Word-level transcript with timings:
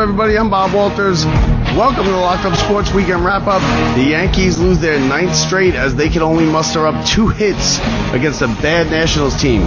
Everybody? 0.00 0.38
I'm 0.38 0.48
Bob 0.48 0.72
Walters. 0.72 1.26
Welcome 1.26 2.04
to 2.04 2.10
the 2.10 2.16
Locked 2.16 2.46
Up 2.46 2.56
Sports 2.56 2.90
Weekend 2.94 3.22
Wrap 3.22 3.46
Up. 3.46 3.60
The 3.96 4.02
Yankees 4.02 4.58
lose 4.58 4.78
their 4.78 4.98
ninth 4.98 5.34
straight 5.36 5.74
as 5.74 5.94
they 5.94 6.08
can 6.08 6.22
only 6.22 6.46
muster 6.46 6.86
up 6.86 7.04
two 7.04 7.28
hits 7.28 7.78
against 8.14 8.40
a 8.40 8.46
bad 8.46 8.90
Nationals 8.90 9.38
team. 9.38 9.60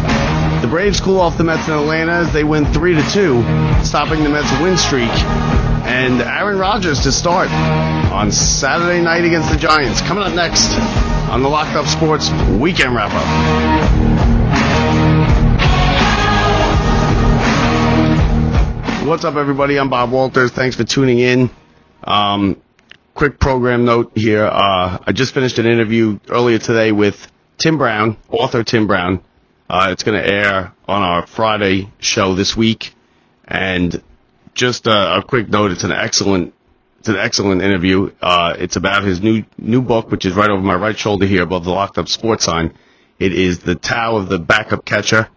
The 0.61 0.67
Braves 0.67 0.99
cool 0.99 1.20
off 1.20 1.38
the 1.38 1.44
Mets 1.44 1.67
in 1.67 1.75
Atlanta 1.75 2.13
as 2.13 2.34
they 2.34 2.44
win 2.44 2.66
3 2.66 2.95
to 2.95 3.11
2, 3.11 3.84
stopping 3.85 4.23
the 4.23 4.30
Mets 4.30 4.52
win 4.59 4.75
streak. 4.75 5.11
And 5.85 6.20
Aaron 6.20 6.58
Rodgers 6.58 7.02
to 7.02 7.11
start 7.11 7.52
on 7.52 8.31
Saturday 8.31 9.03
night 9.03 9.25
against 9.25 9.52
the 9.52 9.58
Giants. 9.58 10.02
Coming 10.02 10.23
up 10.23 10.34
next 10.34 10.72
on 11.30 11.44
the 11.44 11.50
Locked 11.50 11.75
Up 11.75 11.86
Sports 11.86 12.31
Weekend 12.50 12.95
Wrap 12.95 13.11
Up. 13.13 14.02
What's 19.03 19.25
up, 19.25 19.35
everybody? 19.35 19.77
I'm 19.77 19.89
Bob 19.89 20.12
Walters. 20.12 20.52
Thanks 20.52 20.77
for 20.77 20.85
tuning 20.85 21.20
in. 21.20 21.49
Um, 22.05 22.61
quick 23.13 23.38
program 23.38 23.84
note 23.84 24.13
here. 24.16 24.45
Uh, 24.45 24.98
I 25.05 25.11
just 25.11 25.34
finished 25.34 25.59
an 25.59 25.66
interview 25.66 26.20
earlier 26.30 26.57
today 26.57 26.94
with 26.94 27.30
Tim 27.58 27.77
Brown, 27.77 28.16
author 28.30 28.63
Tim 28.63 28.88
Brown. 28.88 29.21
Uh, 29.70 29.89
it's 29.91 30.03
going 30.03 30.17
to 30.17 30.25
air 30.25 30.71
on 30.88 31.02
our 31.02 31.28
Friday 31.28 31.91
show 32.00 32.33
this 32.33 32.55
week. 32.55 32.95
And 33.45 34.02
just 34.53 34.88
a, 34.88 35.17
a, 35.17 35.22
quick 35.22 35.50
note, 35.50 35.72
it's 35.72 35.83
an 35.83 35.91
excellent, 35.91 36.53
it's 37.00 37.09
an 37.09 37.17
excellent 37.17 37.61
interview. 37.61 38.09
Uh, 38.22 38.56
it's 38.58 38.78
about 38.78 39.03
his 39.03 39.19
new, 39.19 39.44
new 39.58 39.81
book, 39.81 40.11
which 40.11 40.25
is 40.25 40.33
right 40.33 40.50
over 40.50 40.61
my 40.61 40.75
right 40.75 40.97
shoulder 40.97 41.25
here 41.25 41.44
above 41.44 41.66
the 41.66 41.72
locked 41.72 41.97
up 41.97 42.08
sports 42.08 42.45
sign. 42.45 42.73
It 43.19 43.33
is 43.33 43.59
The 43.59 43.75
Tao 43.75 44.16
of 44.16 44.30
the 44.30 44.39
Backup 44.39 44.85
Catcher. 44.85 45.28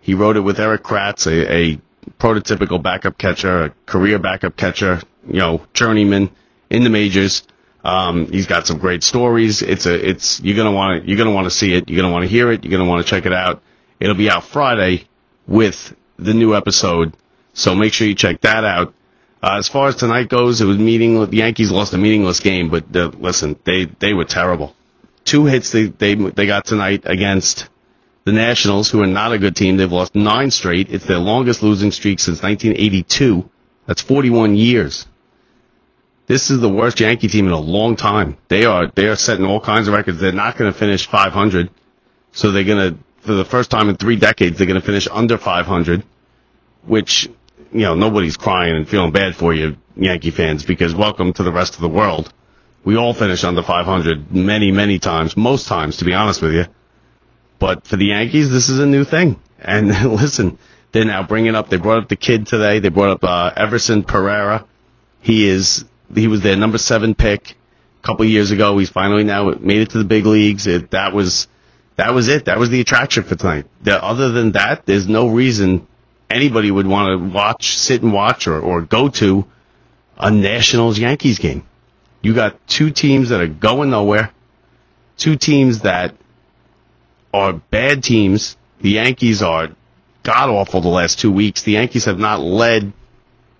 He 0.00 0.14
wrote 0.14 0.38
it 0.38 0.40
with 0.40 0.58
Erik 0.58 0.82
Kratz, 0.82 1.26
a, 1.26 1.54
a 1.74 1.80
prototypical 2.18 2.82
backup 2.82 3.18
catcher, 3.18 3.64
a 3.64 3.70
career 3.86 4.18
backup 4.18 4.56
catcher, 4.56 5.00
you 5.26 5.38
know, 5.38 5.62
journeyman 5.74 6.30
in 6.70 6.84
the 6.84 6.90
majors. 6.90 7.42
Um, 7.84 8.30
he's 8.30 8.46
got 8.46 8.66
some 8.66 8.78
great 8.78 9.02
stories. 9.02 9.62
It's 9.62 9.86
a, 9.86 10.08
it's, 10.08 10.40
you're 10.40 10.56
gonna 10.56 10.72
want 10.72 11.02
to, 11.02 11.08
you're 11.08 11.18
gonna 11.18 11.32
want 11.32 11.46
to 11.46 11.50
see 11.50 11.74
it. 11.74 11.88
You're 11.88 12.00
gonna 12.00 12.12
want 12.12 12.24
to 12.24 12.28
hear 12.28 12.50
it. 12.52 12.64
You're 12.64 12.76
gonna 12.76 12.88
want 12.88 13.04
to 13.04 13.08
check 13.10 13.26
it 13.26 13.32
out. 13.32 13.62
It'll 13.98 14.14
be 14.14 14.30
out 14.30 14.44
Friday 14.44 15.06
with 15.46 15.94
the 16.18 16.34
new 16.34 16.54
episode. 16.54 17.14
So 17.54 17.74
make 17.74 17.92
sure 17.92 18.06
you 18.06 18.14
check 18.14 18.42
that 18.42 18.64
out. 18.64 18.94
Uh, 19.42 19.56
as 19.58 19.68
far 19.68 19.88
as 19.88 19.96
tonight 19.96 20.28
goes, 20.28 20.60
it 20.60 20.66
was 20.66 20.78
meaning, 20.78 21.24
the 21.24 21.36
Yankees 21.36 21.70
lost 21.70 21.94
a 21.94 21.98
meaningless 21.98 22.40
game, 22.40 22.68
but 22.68 22.94
uh, 22.94 23.10
listen, 23.18 23.58
they, 23.64 23.86
they 23.86 24.12
were 24.12 24.26
terrible. 24.26 24.76
Two 25.24 25.46
hits 25.46 25.72
they, 25.72 25.84
they, 25.84 26.14
they 26.14 26.46
got 26.46 26.66
tonight 26.66 27.02
against 27.06 27.68
the 28.24 28.32
Nationals, 28.32 28.90
who 28.90 29.02
are 29.02 29.06
not 29.06 29.32
a 29.32 29.38
good 29.38 29.56
team. 29.56 29.76
They've 29.76 29.90
lost 29.90 30.14
nine 30.14 30.50
straight. 30.50 30.90
It's 30.92 31.06
their 31.06 31.18
longest 31.18 31.62
losing 31.62 31.90
streak 31.90 32.20
since 32.20 32.42
1982. 32.42 33.48
That's 33.86 34.02
41 34.02 34.56
years. 34.56 35.06
This 36.26 36.50
is 36.50 36.60
the 36.60 36.68
worst 36.68 37.00
Yankee 37.00 37.26
team 37.26 37.46
in 37.46 37.52
a 37.52 37.58
long 37.58 37.96
time. 37.96 38.36
They 38.48 38.64
are 38.64 38.86
they 38.94 39.08
are 39.08 39.16
setting 39.16 39.44
all 39.44 39.60
kinds 39.60 39.88
of 39.88 39.94
records. 39.94 40.20
They're 40.20 40.30
not 40.30 40.56
going 40.56 40.72
to 40.72 40.78
finish 40.78 41.08
500, 41.08 41.70
so 42.30 42.52
they're 42.52 42.62
going 42.62 42.92
to 42.94 42.98
for 43.22 43.34
the 43.34 43.44
first 43.44 43.70
time 43.70 43.88
in 43.88 43.96
three 43.96 44.16
decades 44.16 44.56
they're 44.56 44.66
going 44.68 44.80
to 44.80 44.86
finish 44.86 45.08
under 45.10 45.36
500, 45.36 46.04
which 46.86 47.28
you 47.72 47.80
know 47.80 47.94
nobody's 47.94 48.36
crying 48.36 48.76
and 48.76 48.88
feeling 48.88 49.10
bad 49.10 49.34
for 49.34 49.52
you, 49.52 49.76
Yankee 49.96 50.30
fans, 50.30 50.64
because 50.64 50.94
welcome 50.94 51.32
to 51.32 51.42
the 51.42 51.50
rest 51.50 51.74
of 51.74 51.80
the 51.80 51.88
world. 51.88 52.32
We 52.84 52.96
all 52.96 53.12
finish 53.12 53.42
under 53.42 53.62
500 53.64 54.30
many 54.32 54.70
many 54.70 55.00
times, 55.00 55.36
most 55.36 55.66
times 55.66 55.96
to 55.96 56.04
be 56.04 56.14
honest 56.14 56.42
with 56.42 56.54
you. 56.54 56.66
But 57.60 57.86
for 57.86 57.96
the 57.96 58.06
Yankees, 58.06 58.50
this 58.50 58.68
is 58.68 58.80
a 58.80 58.86
new 58.86 59.04
thing. 59.04 59.40
And 59.60 59.88
listen, 60.10 60.58
they're 60.90 61.04
now 61.04 61.22
bringing 61.22 61.54
up. 61.54 61.68
They 61.68 61.76
brought 61.76 62.02
up 62.02 62.08
the 62.08 62.16
kid 62.16 62.48
today. 62.48 62.80
They 62.80 62.88
brought 62.88 63.10
up 63.10 63.24
uh, 63.24 63.52
Everson 63.56 64.02
Pereira. 64.02 64.66
He 65.20 65.46
is 65.46 65.84
he 66.12 66.26
was 66.26 66.40
their 66.40 66.56
number 66.56 66.78
seven 66.78 67.14
pick 67.14 67.52
a 68.02 68.06
couple 68.06 68.24
years 68.24 68.50
ago. 68.50 68.76
He's 68.78 68.90
finally 68.90 69.22
now 69.22 69.50
made 69.50 69.82
it 69.82 69.90
to 69.90 69.98
the 69.98 70.04
big 70.04 70.26
leagues. 70.26 70.66
It, 70.66 70.90
that 70.90 71.12
was 71.12 71.46
that 71.96 72.14
was 72.14 72.28
it. 72.28 72.46
That 72.46 72.58
was 72.58 72.70
the 72.70 72.80
attraction 72.80 73.22
for 73.24 73.36
tonight. 73.36 73.66
The, 73.82 74.02
other 74.02 74.30
than 74.32 74.52
that, 74.52 74.86
there's 74.86 75.06
no 75.06 75.28
reason 75.28 75.86
anybody 76.30 76.70
would 76.70 76.86
want 76.86 77.20
to 77.20 77.36
watch, 77.36 77.76
sit 77.76 78.02
and 78.02 78.12
watch, 78.12 78.46
or, 78.46 78.58
or 78.58 78.80
go 78.80 79.08
to 79.10 79.44
a 80.16 80.30
Nationals 80.30 80.98
Yankees 80.98 81.38
game. 81.38 81.66
You 82.22 82.34
got 82.34 82.66
two 82.66 82.90
teams 82.90 83.28
that 83.28 83.40
are 83.40 83.48
going 83.48 83.90
nowhere, 83.90 84.32
two 85.18 85.36
teams 85.36 85.80
that 85.80 86.14
are 87.32 87.52
bad 87.52 88.02
teams. 88.02 88.56
The 88.80 88.90
Yankees 88.90 89.42
are 89.42 89.68
god 90.22 90.48
awful 90.48 90.80
the 90.80 90.88
last 90.88 91.18
two 91.18 91.30
weeks. 91.30 91.62
The 91.62 91.72
Yankees 91.72 92.04
have 92.06 92.18
not 92.18 92.40
led 92.40 92.92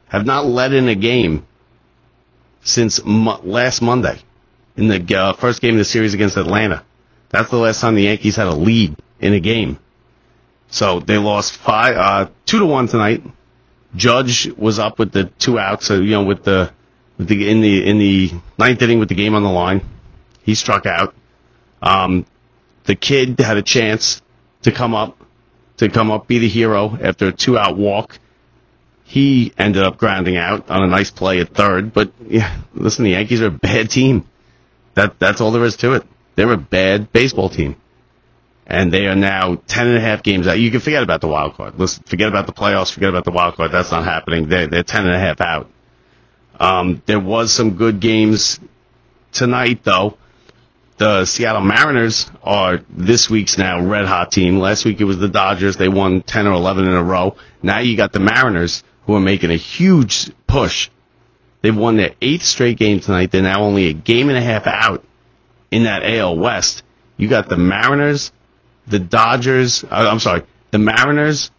have 0.09 0.27
not 0.27 0.47
led 0.47 0.73
in 0.73 0.89
a 0.89 0.95
game 0.95 1.47
since 2.63 3.05
mo- 3.05 3.41
last 3.45 3.81
Monday 3.81 4.21
in 4.77 4.89
the 4.89 5.17
uh, 5.17 5.33
first 5.35 5.61
game 5.61 5.75
of 5.75 5.79
the 5.79 5.85
series 5.85 6.15
against 6.15 6.37
Atlanta. 6.37 6.85
That's 7.31 7.51
the 7.51 7.57
last 7.57 7.81
time 7.81 7.95
the 7.95 8.03
Yankees 8.03 8.37
had 8.37 8.49
a 8.49 8.55
lead 8.55 8.97
in 9.21 9.35
a 9.35 9.41
game. 9.41 9.79
So 10.69 11.01
they 11.01 11.19
lost 11.19 11.57
five, 11.57 11.97
uh, 11.97 12.31
two 12.47 12.59
to 12.59 12.67
one 12.67 12.89
tonight. 12.89 13.23
Judge 13.95 14.49
was 14.57 14.79
up 14.79 14.99
with 14.99 15.13
the 15.13 15.25
two 15.25 15.59
outs, 15.59 15.87
so, 15.87 16.01
you 16.01 16.13
know, 16.13 16.25
with 16.25 16.45
the, 16.45 16.73
with 17.19 17.29
the, 17.29 17.51
in 17.51 17.61
the, 17.61 17.89
in 17.89 17.99
the 17.99 18.33
ninth 18.59 18.83
inning 18.83 18.99
with 18.99 19.09
the 19.09 19.15
game 19.15 19.35
on 19.35 19.43
the 19.43 19.51
line. 19.51 19.83
He 20.43 20.55
struck 20.55 20.87
out. 20.87 21.15
Um, 21.83 22.25
the 22.85 22.95
kid 22.95 23.39
had 23.39 23.57
a 23.57 23.63
chance 23.63 24.23
to 24.63 24.73
come 24.73 24.95
up, 24.95 25.19
to 25.79 25.89
come 25.89 26.11
up, 26.11 26.27
be 26.27 26.39
the 26.39 26.49
hero 26.49 26.99
after 27.03 27.29
a 27.29 27.33
two 27.33 27.59
out 27.59 27.77
walk. 27.77 28.19
He 29.05 29.53
ended 29.59 29.83
up 29.83 29.97
grounding 29.97 30.37
out 30.37 30.71
on 30.71 30.83
a 30.85 30.87
nice 30.87 31.11
play 31.11 31.41
at 31.41 31.49
third, 31.49 31.93
but 31.93 32.13
yeah, 32.27 32.61
listen, 32.75 33.05
the 33.05 33.11
Yankees 33.11 33.43
are 33.43 33.47
a 33.47 33.51
bad 33.51 33.91
team. 33.91 34.27
That, 34.95 35.19
that's 35.19 35.41
all 35.41 35.51
there 35.51 35.65
is 35.65 35.77
to 35.79 35.95
it. 35.95 36.05
They're 36.37 36.53
a 36.53 36.57
bad 36.57 37.13
baseball 37.13 37.49
team. 37.49 37.77
And 38.67 38.93
they 38.93 39.09
are 39.09 39.17
now 39.17 39.57
ten 39.67 39.89
and 39.89 39.97
a 39.97 40.01
half 40.01 40.23
games 40.23 40.47
out. 40.47 40.61
You 40.61 40.71
can 40.71 40.79
forget 40.79 41.03
about 41.03 41.21
the 41.21 41.27
wild 41.27 41.55
card. 41.55 41.77
Listen, 41.77 42.05
forget 42.05 42.29
about 42.29 42.47
the 42.47 42.53
playoffs, 42.53 42.93
forget 42.93 43.09
about 43.09 43.25
the 43.25 43.33
wild 43.33 43.57
card. 43.57 43.73
That's 43.73 43.91
not 43.91 44.05
happening. 44.05 44.49
They're, 44.49 44.69
they're 44.69 44.85
ten 44.85 45.07
and 45.07 45.15
a 45.15 45.19
half 45.19 45.41
out. 45.41 45.69
Um, 46.61 47.03
there 47.07 47.19
was 47.19 47.53
some 47.53 47.77
good 47.77 47.99
games 47.99 48.61
tonight, 49.33 49.83
though 49.83 50.19
the 51.01 51.25
Seattle 51.25 51.63
Mariners 51.63 52.31
are 52.43 52.81
this 52.91 53.31
week's 53.31 53.57
now 53.57 53.81
red 53.81 54.05
hot 54.05 54.31
team. 54.31 54.59
Last 54.59 54.85
week 54.85 55.01
it 55.01 55.05
was 55.05 55.17
the 55.17 55.31
Dodgers. 55.31 55.79
They 55.79 55.89
won 55.89 56.21
10 56.21 56.47
or 56.47 56.53
11 56.53 56.85
in 56.85 56.93
a 56.93 57.03
row. 57.03 57.37
Now 57.63 57.79
you 57.79 57.97
got 57.97 58.13
the 58.13 58.21
Mariners 58.21 58.85
who 59.07 59.15
are 59.15 59.21
making 59.21 59.51
a 59.51 59.57
huge 59.57 60.31
push. 60.47 60.91
They've 61.63 61.75
won 61.75 61.97
their 61.97 62.13
eighth 62.21 62.43
straight 62.43 62.77
game 62.77 63.01
tonight. 63.01 63.31
They're 63.31 63.41
now 63.41 63.63
only 63.63 63.87
a 63.87 63.95
game 63.95 64.29
and 64.29 64.37
a 64.37 64.43
half 64.43 64.67
out 64.67 65.03
in 65.71 65.85
that 65.85 66.03
AL 66.05 66.37
West. 66.37 66.83
You 67.17 67.29
got 67.29 67.49
the 67.49 67.57
Mariners, 67.57 68.31
the 68.87 68.99
Dodgers, 68.99 69.83
uh, 69.85 70.07
I'm 70.07 70.21
sorry, 70.21 70.43
the 70.71 70.79
Mariners, 70.79 71.51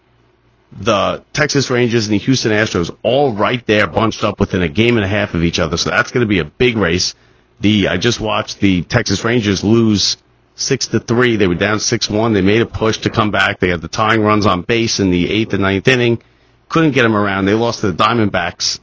the 0.71 1.23
Texas 1.33 1.71
Rangers, 1.71 2.05
and 2.05 2.13
the 2.13 2.19
Houston 2.19 2.51
Astros 2.51 2.95
all 3.01 3.33
right 3.33 3.65
there 3.65 3.87
bunched 3.87 4.23
up 4.23 4.39
within 4.39 4.61
a 4.61 4.69
game 4.69 4.97
and 4.97 5.03
a 5.03 5.09
half 5.09 5.33
of 5.33 5.43
each 5.43 5.57
other. 5.57 5.77
So 5.77 5.89
that's 5.89 6.11
going 6.11 6.21
to 6.21 6.29
be 6.29 6.37
a 6.37 6.45
big 6.45 6.77
race. 6.77 7.15
The 7.61 7.87
I 7.87 7.97
just 7.97 8.19
watched 8.19 8.59
the 8.59 8.81
Texas 8.83 9.23
Rangers 9.23 9.63
lose 9.63 10.17
six 10.55 10.87
to 10.87 10.99
three. 10.99 11.35
They 11.35 11.47
were 11.47 11.55
down 11.55 11.79
six 11.79 12.09
one. 12.09 12.33
They 12.33 12.41
made 12.41 12.61
a 12.61 12.65
push 12.65 12.99
to 12.99 13.09
come 13.09 13.31
back. 13.31 13.59
They 13.59 13.69
had 13.69 13.81
the 13.81 13.87
tying 13.87 14.21
runs 14.21 14.45
on 14.45 14.63
base 14.63 14.99
in 14.99 15.11
the 15.11 15.29
eighth 15.31 15.53
and 15.53 15.61
ninth 15.61 15.87
inning. 15.87 16.21
Couldn't 16.69 16.91
get 16.91 17.03
them 17.03 17.15
around. 17.15 17.45
They 17.45 17.53
lost 17.53 17.81
to 17.81 17.91
the 17.91 18.03
Diamondbacks. 18.03 18.79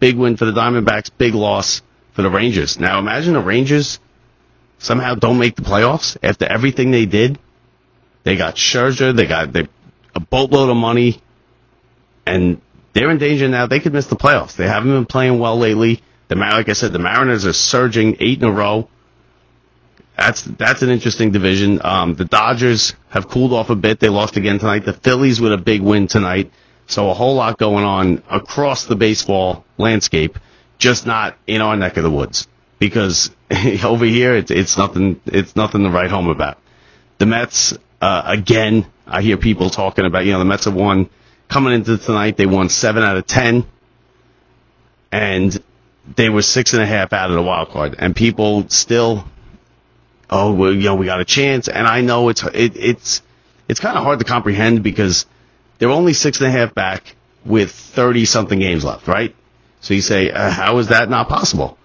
Big 0.00 0.16
win 0.16 0.36
for 0.36 0.44
the 0.44 0.52
Diamondbacks. 0.52 1.10
Big 1.16 1.34
loss 1.34 1.82
for 2.12 2.22
the 2.22 2.30
Rangers. 2.30 2.80
Now 2.80 2.98
imagine 2.98 3.34
the 3.34 3.40
Rangers 3.40 4.00
somehow 4.78 5.14
don't 5.14 5.38
make 5.38 5.54
the 5.54 5.62
playoffs 5.62 6.16
after 6.22 6.46
everything 6.46 6.90
they 6.90 7.06
did. 7.06 7.38
They 8.24 8.36
got 8.36 8.56
Scherzer. 8.56 9.14
They 9.14 9.26
got 9.26 9.52
they, 9.52 9.68
a 10.14 10.20
boatload 10.20 10.68
of 10.68 10.76
money, 10.76 11.22
and 12.26 12.60
they're 12.92 13.10
in 13.10 13.18
danger 13.18 13.48
now. 13.48 13.66
They 13.66 13.78
could 13.78 13.92
miss 13.92 14.06
the 14.06 14.16
playoffs. 14.16 14.56
They 14.56 14.66
haven't 14.66 14.90
been 14.90 15.06
playing 15.06 15.38
well 15.38 15.58
lately. 15.58 16.02
The 16.28 16.34
like 16.34 16.68
I 16.68 16.72
said, 16.72 16.92
the 16.92 16.98
Mariners 16.98 17.46
are 17.46 17.52
surging 17.52 18.16
eight 18.20 18.38
in 18.38 18.44
a 18.44 18.52
row. 18.52 18.88
That's 20.16 20.42
that's 20.42 20.82
an 20.82 20.88
interesting 20.88 21.30
division. 21.30 21.80
Um, 21.84 22.14
the 22.14 22.24
Dodgers 22.24 22.94
have 23.10 23.28
cooled 23.28 23.52
off 23.52 23.70
a 23.70 23.76
bit. 23.76 24.00
They 24.00 24.08
lost 24.08 24.36
again 24.36 24.58
tonight. 24.58 24.84
The 24.84 24.92
Phillies 24.92 25.40
with 25.40 25.52
a 25.52 25.58
big 25.58 25.82
win 25.82 26.08
tonight. 26.08 26.50
So 26.86 27.10
a 27.10 27.14
whole 27.14 27.34
lot 27.34 27.58
going 27.58 27.84
on 27.84 28.22
across 28.30 28.84
the 28.84 28.96
baseball 28.96 29.64
landscape, 29.76 30.38
just 30.78 31.06
not 31.06 31.36
in 31.46 31.60
our 31.60 31.76
neck 31.76 31.96
of 31.96 32.02
the 32.02 32.10
woods. 32.10 32.48
Because 32.78 33.30
over 33.84 34.04
here, 34.04 34.34
it's 34.34 34.50
it's 34.50 34.76
nothing 34.76 35.20
it's 35.26 35.54
nothing 35.54 35.84
to 35.84 35.90
write 35.90 36.10
home 36.10 36.28
about. 36.28 36.58
The 37.18 37.26
Mets 37.26 37.74
uh, 38.00 38.22
again. 38.24 38.86
I 39.08 39.22
hear 39.22 39.36
people 39.36 39.70
talking 39.70 40.04
about 40.04 40.24
you 40.24 40.32
know 40.32 40.40
the 40.40 40.44
Mets 40.44 40.64
have 40.64 40.74
won 40.74 41.08
coming 41.48 41.74
into 41.74 41.98
tonight. 41.98 42.36
They 42.36 42.46
won 42.46 42.68
seven 42.68 43.04
out 43.04 43.16
of 43.16 43.26
ten, 43.26 43.66
and 45.12 45.62
they 46.14 46.28
were 46.28 46.42
six 46.42 46.72
and 46.72 46.82
a 46.82 46.86
half 46.86 47.12
out 47.12 47.30
of 47.30 47.36
the 47.36 47.42
wild 47.42 47.70
card, 47.70 47.96
and 47.98 48.14
people 48.14 48.68
still, 48.68 49.24
oh, 50.30 50.52
well, 50.52 50.72
you 50.72 50.84
know, 50.84 50.94
we 50.94 51.06
got 51.06 51.20
a 51.20 51.24
chance. 51.24 51.68
And 51.68 51.86
I 51.86 52.00
know 52.00 52.28
it's 52.28 52.42
it, 52.44 52.76
it's 52.76 53.22
it's 53.68 53.80
kind 53.80 53.96
of 53.98 54.04
hard 54.04 54.18
to 54.20 54.24
comprehend 54.24 54.82
because 54.82 55.26
they're 55.78 55.90
only 55.90 56.12
six 56.12 56.38
and 56.38 56.46
a 56.46 56.50
half 56.50 56.74
back 56.74 57.16
with 57.44 57.72
thirty 57.72 58.24
something 58.24 58.58
games 58.58 58.84
left, 58.84 59.08
right? 59.08 59.34
So 59.80 59.94
you 59.94 60.00
say, 60.02 60.30
uh, 60.30 60.50
how 60.50 60.78
is 60.78 60.88
that 60.88 61.08
not 61.10 61.28
possible? 61.28 61.78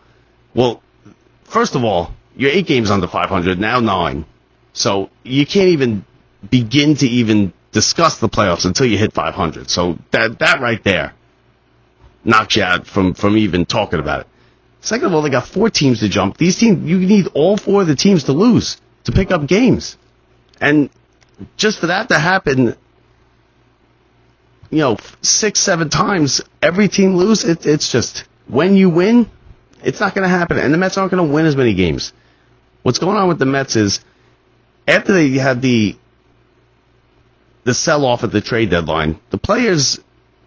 Well, 0.53 0.81
first 1.43 1.75
of 1.75 1.83
all, 1.83 2.11
you're 2.35 2.51
eight 2.51 2.65
games 2.65 2.89
under 2.89 3.07
500, 3.07 3.59
now 3.59 3.79
nine. 3.79 4.25
So 4.73 5.09
you 5.23 5.45
can't 5.45 5.69
even 5.69 6.05
begin 6.49 6.95
to 6.95 7.07
even 7.07 7.53
discuss 7.71 8.19
the 8.19 8.29
playoffs 8.29 8.65
until 8.65 8.87
you 8.87 8.97
hit 8.97 9.13
500. 9.13 9.69
So 9.69 9.97
that, 10.11 10.39
that 10.39 10.61
right 10.61 10.83
there 10.83 11.13
knocks 12.23 12.55
you 12.55 12.63
out 12.63 12.87
from, 12.87 13.13
from 13.13 13.37
even 13.37 13.65
talking 13.65 13.99
about 13.99 14.21
it. 14.21 14.27
Second 14.81 15.07
of 15.07 15.13
all, 15.13 15.21
they 15.21 15.29
got 15.29 15.47
four 15.47 15.69
teams 15.69 15.99
to 15.99 16.09
jump. 16.09 16.37
These 16.37 16.57
teams, 16.57 16.89
you 16.89 16.97
need 16.97 17.27
all 17.33 17.57
four 17.57 17.81
of 17.81 17.87
the 17.87 17.95
teams 17.95 18.25
to 18.25 18.33
lose 18.33 18.81
to 19.03 19.11
pick 19.11 19.31
up 19.31 19.47
games. 19.47 19.97
And 20.59 20.89
just 21.57 21.79
for 21.79 21.87
that 21.87 22.09
to 22.09 22.17
happen, 22.17 22.75
you 24.69 24.79
know, 24.79 24.97
six, 25.21 25.59
seven 25.59 25.89
times, 25.89 26.41
every 26.61 26.87
team 26.87 27.15
lose, 27.15 27.43
it, 27.43 27.65
it's 27.65 27.91
just, 27.91 28.25
when 28.47 28.75
you 28.75 28.89
win, 28.89 29.29
it's 29.83 29.99
not 29.99 30.15
going 30.15 30.23
to 30.23 30.29
happen. 30.29 30.57
And 30.57 30.73
the 30.73 30.77
Mets 30.77 30.97
aren't 30.97 31.11
going 31.11 31.27
to 31.27 31.33
win 31.33 31.45
as 31.45 31.55
many 31.55 31.73
games. 31.73 32.13
What's 32.83 32.99
going 32.99 33.17
on 33.17 33.27
with 33.27 33.39
the 33.39 33.45
Mets 33.45 33.75
is, 33.75 33.99
after 34.87 35.13
they 35.13 35.29
had 35.29 35.61
the, 35.61 35.95
the 37.63 37.73
sell 37.73 38.05
off 38.05 38.23
at 38.23 38.31
the 38.31 38.41
trade 38.41 38.71
deadline, 38.71 39.19
the 39.29 39.37
players, 39.37 39.99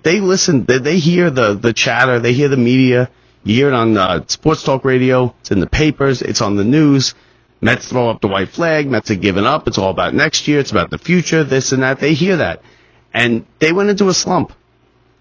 they 0.04 0.20
listen, 0.20 0.64
they, 0.64 0.78
they 0.78 0.98
hear 0.98 1.30
the, 1.30 1.54
the 1.54 1.72
chatter, 1.72 2.20
they 2.20 2.34
hear 2.34 2.48
the 2.48 2.56
media, 2.56 3.10
you 3.42 3.54
hear 3.56 3.68
it 3.68 3.74
on 3.74 3.96
uh, 3.96 4.24
sports 4.28 4.62
talk 4.62 4.84
radio, 4.84 5.34
it's 5.40 5.50
in 5.50 5.60
the 5.60 5.66
papers, 5.66 6.22
it's 6.22 6.40
on 6.40 6.56
the 6.56 6.64
news. 6.64 7.14
Mets 7.60 7.88
throw 7.88 8.10
up 8.10 8.20
the 8.20 8.28
white 8.28 8.50
flag, 8.50 8.86
Mets 8.86 9.10
are 9.10 9.16
giving 9.16 9.44
up, 9.46 9.66
it's 9.66 9.78
all 9.78 9.90
about 9.90 10.14
next 10.14 10.46
year, 10.46 10.60
it's 10.60 10.70
about 10.70 10.90
the 10.90 10.98
future, 10.98 11.42
this 11.42 11.72
and 11.72 11.82
that. 11.82 11.98
They 11.98 12.12
hear 12.12 12.36
that. 12.36 12.62
And 13.12 13.46
they 13.58 13.72
went 13.72 13.88
into 13.88 14.08
a 14.08 14.14
slump. 14.14 14.52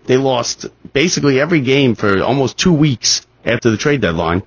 They 0.05 0.17
lost 0.17 0.65
basically 0.91 1.39
every 1.39 1.61
game 1.61 1.95
for 1.95 2.21
almost 2.21 2.57
two 2.57 2.73
weeks 2.73 3.25
after 3.45 3.71
the 3.71 3.77
trade 3.77 4.01
deadline. 4.01 4.43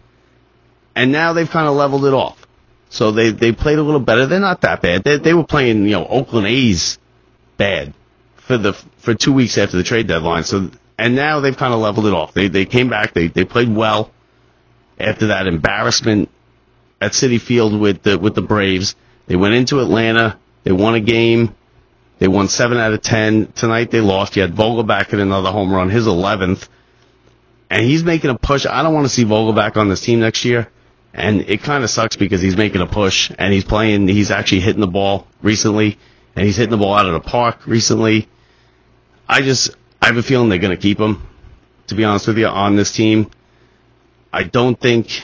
And 0.94 1.12
now 1.12 1.32
they've 1.32 1.48
kind 1.48 1.66
of 1.66 1.74
leveled 1.74 2.04
it 2.04 2.12
off. 2.12 2.46
So 2.90 3.12
they, 3.12 3.30
they 3.30 3.52
played 3.52 3.78
a 3.78 3.82
little 3.82 4.00
better. 4.00 4.26
They're 4.26 4.40
not 4.40 4.60
that 4.62 4.82
bad. 4.82 5.02
They, 5.02 5.18
they 5.18 5.32
were 5.32 5.44
playing, 5.44 5.84
you 5.84 5.92
know, 5.92 6.06
Oakland 6.06 6.46
A's 6.46 6.98
bad 7.56 7.94
for 8.46 8.56
the, 8.56 8.72
for 8.98 9.14
two 9.14 9.32
weeks 9.32 9.58
after 9.58 9.76
the 9.76 9.82
trade 9.82 10.06
deadline. 10.06 10.44
So, 10.44 10.70
and 10.96 11.16
now 11.16 11.40
they've 11.40 11.56
kind 11.56 11.74
of 11.74 11.80
leveled 11.80 12.06
it 12.06 12.12
off. 12.14 12.32
They, 12.32 12.46
they 12.48 12.64
came 12.64 12.88
back. 12.88 13.12
They, 13.12 13.26
they 13.26 13.44
played 13.44 13.74
well 13.74 14.12
after 14.98 15.28
that 15.28 15.48
embarrassment 15.48 16.30
at 17.00 17.12
Citi 17.12 17.40
Field 17.40 17.78
with 17.78 18.02
the, 18.02 18.18
with 18.18 18.34
the 18.36 18.42
Braves. 18.42 18.94
They 19.26 19.34
went 19.34 19.54
into 19.54 19.80
Atlanta. 19.80 20.38
They 20.62 20.70
won 20.70 20.94
a 20.94 21.00
game. 21.00 21.54
They 22.18 22.28
won 22.28 22.48
seven 22.48 22.78
out 22.78 22.92
of 22.92 23.02
ten. 23.02 23.52
Tonight 23.52 23.90
they 23.90 24.00
lost. 24.00 24.36
You 24.36 24.42
had 24.42 24.54
Vogelbach 24.54 25.12
in 25.12 25.18
another 25.18 25.50
home 25.50 25.72
run, 25.72 25.90
his 25.90 26.06
11th. 26.06 26.68
And 27.68 27.84
he's 27.84 28.04
making 28.04 28.30
a 28.30 28.38
push. 28.38 28.64
I 28.64 28.82
don't 28.84 28.94
want 28.94 29.06
to 29.06 29.12
see 29.12 29.24
Vogelbach 29.24 29.76
on 29.76 29.88
this 29.88 30.00
team 30.00 30.20
next 30.20 30.44
year. 30.44 30.68
And 31.12 31.40
it 31.42 31.62
kind 31.62 31.82
of 31.82 31.90
sucks 31.90 32.14
because 32.14 32.40
he's 32.40 32.56
making 32.56 32.80
a 32.80 32.86
push 32.86 33.32
and 33.36 33.52
he's 33.52 33.64
playing, 33.64 34.06
he's 34.06 34.30
actually 34.30 34.60
hitting 34.60 34.80
the 34.80 34.86
ball 34.86 35.26
recently 35.42 35.98
and 36.36 36.44
he's 36.46 36.56
hitting 36.56 36.70
the 36.70 36.76
ball 36.76 36.94
out 36.94 37.06
of 37.06 37.14
the 37.14 37.20
park 37.20 37.66
recently. 37.66 38.28
I 39.28 39.42
just, 39.42 39.70
I 40.00 40.06
have 40.06 40.16
a 40.16 40.22
feeling 40.22 40.48
they're 40.48 40.58
going 40.58 40.76
to 40.76 40.80
keep 40.80 40.98
him, 40.98 41.26
to 41.88 41.94
be 41.94 42.04
honest 42.04 42.26
with 42.28 42.38
you, 42.38 42.46
on 42.46 42.76
this 42.76 42.92
team. 42.92 43.30
I 44.32 44.44
don't 44.44 44.78
think, 44.78 45.22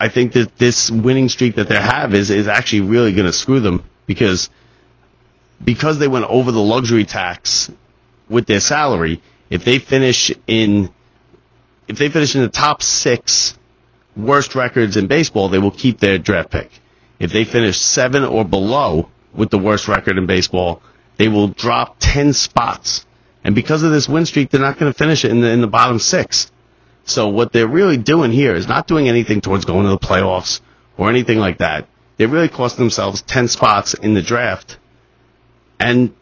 I 0.00 0.08
think 0.08 0.32
that 0.32 0.56
this 0.56 0.90
winning 0.90 1.28
streak 1.28 1.56
that 1.56 1.68
they 1.68 1.80
have 1.80 2.14
is, 2.14 2.30
is 2.30 2.48
actually 2.48 2.82
really 2.82 3.12
going 3.12 3.26
to 3.26 3.32
screw 3.32 3.60
them 3.60 3.84
because 4.06 4.50
because 5.64 5.98
they 5.98 6.08
went 6.08 6.26
over 6.26 6.52
the 6.52 6.60
luxury 6.60 7.04
tax 7.04 7.70
with 8.28 8.46
their 8.46 8.60
salary, 8.60 9.22
if 9.48 9.64
they 9.64 9.78
finish 9.78 10.30
in 10.46 10.90
if 11.88 11.98
they 11.98 12.08
finish 12.08 12.34
in 12.34 12.42
the 12.42 12.48
top 12.48 12.82
six 12.82 13.56
worst 14.16 14.54
records 14.54 14.96
in 14.96 15.06
baseball, 15.06 15.48
they 15.48 15.58
will 15.58 15.70
keep 15.70 16.00
their 16.00 16.18
draft 16.18 16.50
pick. 16.50 16.70
If 17.20 17.32
they 17.32 17.44
finish 17.44 17.78
seven 17.78 18.24
or 18.24 18.44
below 18.44 19.08
with 19.32 19.50
the 19.50 19.58
worst 19.58 19.86
record 19.88 20.18
in 20.18 20.26
baseball, 20.26 20.82
they 21.16 21.28
will 21.28 21.48
drop 21.48 21.96
ten 21.98 22.32
spots. 22.32 23.06
And 23.44 23.54
because 23.54 23.82
of 23.82 23.92
this 23.92 24.08
win 24.08 24.26
streak, 24.26 24.50
they're 24.50 24.60
not 24.60 24.78
going 24.78 24.92
to 24.92 24.98
finish 24.98 25.24
it 25.24 25.30
in 25.30 25.40
the 25.40 25.50
in 25.50 25.60
the 25.60 25.66
bottom 25.66 25.98
six. 25.98 26.50
So 27.04 27.28
what 27.28 27.52
they're 27.52 27.68
really 27.68 27.96
doing 27.96 28.32
here 28.32 28.54
is 28.54 28.66
not 28.66 28.88
doing 28.88 29.08
anything 29.08 29.40
towards 29.40 29.64
going 29.64 29.84
to 29.84 29.90
the 29.90 29.98
playoffs 29.98 30.60
or 30.96 31.08
anything 31.08 31.38
like 31.38 31.58
that. 31.58 31.86
They 32.16 32.26
really 32.26 32.48
cost 32.48 32.76
themselves 32.76 33.22
ten 33.22 33.46
spots 33.48 33.94
in 33.94 34.14
the 34.14 34.22
draft 34.22 34.78
and 35.78 36.14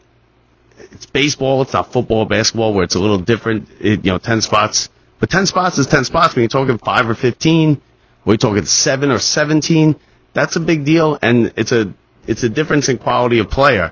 it's 0.91 1.05
baseball. 1.05 1.61
It's 1.61 1.73
not 1.73 1.91
football, 1.91 2.25
basketball, 2.25 2.73
where 2.73 2.83
it's 2.83 2.95
a 2.95 2.99
little 2.99 3.17
different. 3.17 3.69
It, 3.79 4.05
you 4.05 4.11
know, 4.11 4.17
ten 4.17 4.41
spots, 4.41 4.89
but 5.19 5.29
ten 5.29 5.45
spots 5.45 5.77
is 5.77 5.87
ten 5.87 6.03
spots. 6.05 6.35
When 6.35 6.43
you're 6.43 6.49
talking 6.49 6.77
five 6.77 7.09
or 7.09 7.15
fifteen, 7.15 7.81
or 8.25 8.33
you're 8.33 8.37
talking 8.37 8.65
seven 8.65 9.11
or 9.11 9.19
seventeen, 9.19 9.95
that's 10.33 10.55
a 10.55 10.59
big 10.59 10.85
deal, 10.85 11.17
and 11.21 11.53
it's 11.57 11.71
a 11.71 11.93
it's 12.27 12.43
a 12.43 12.49
difference 12.49 12.89
in 12.89 12.97
quality 12.97 13.39
of 13.39 13.49
player. 13.49 13.91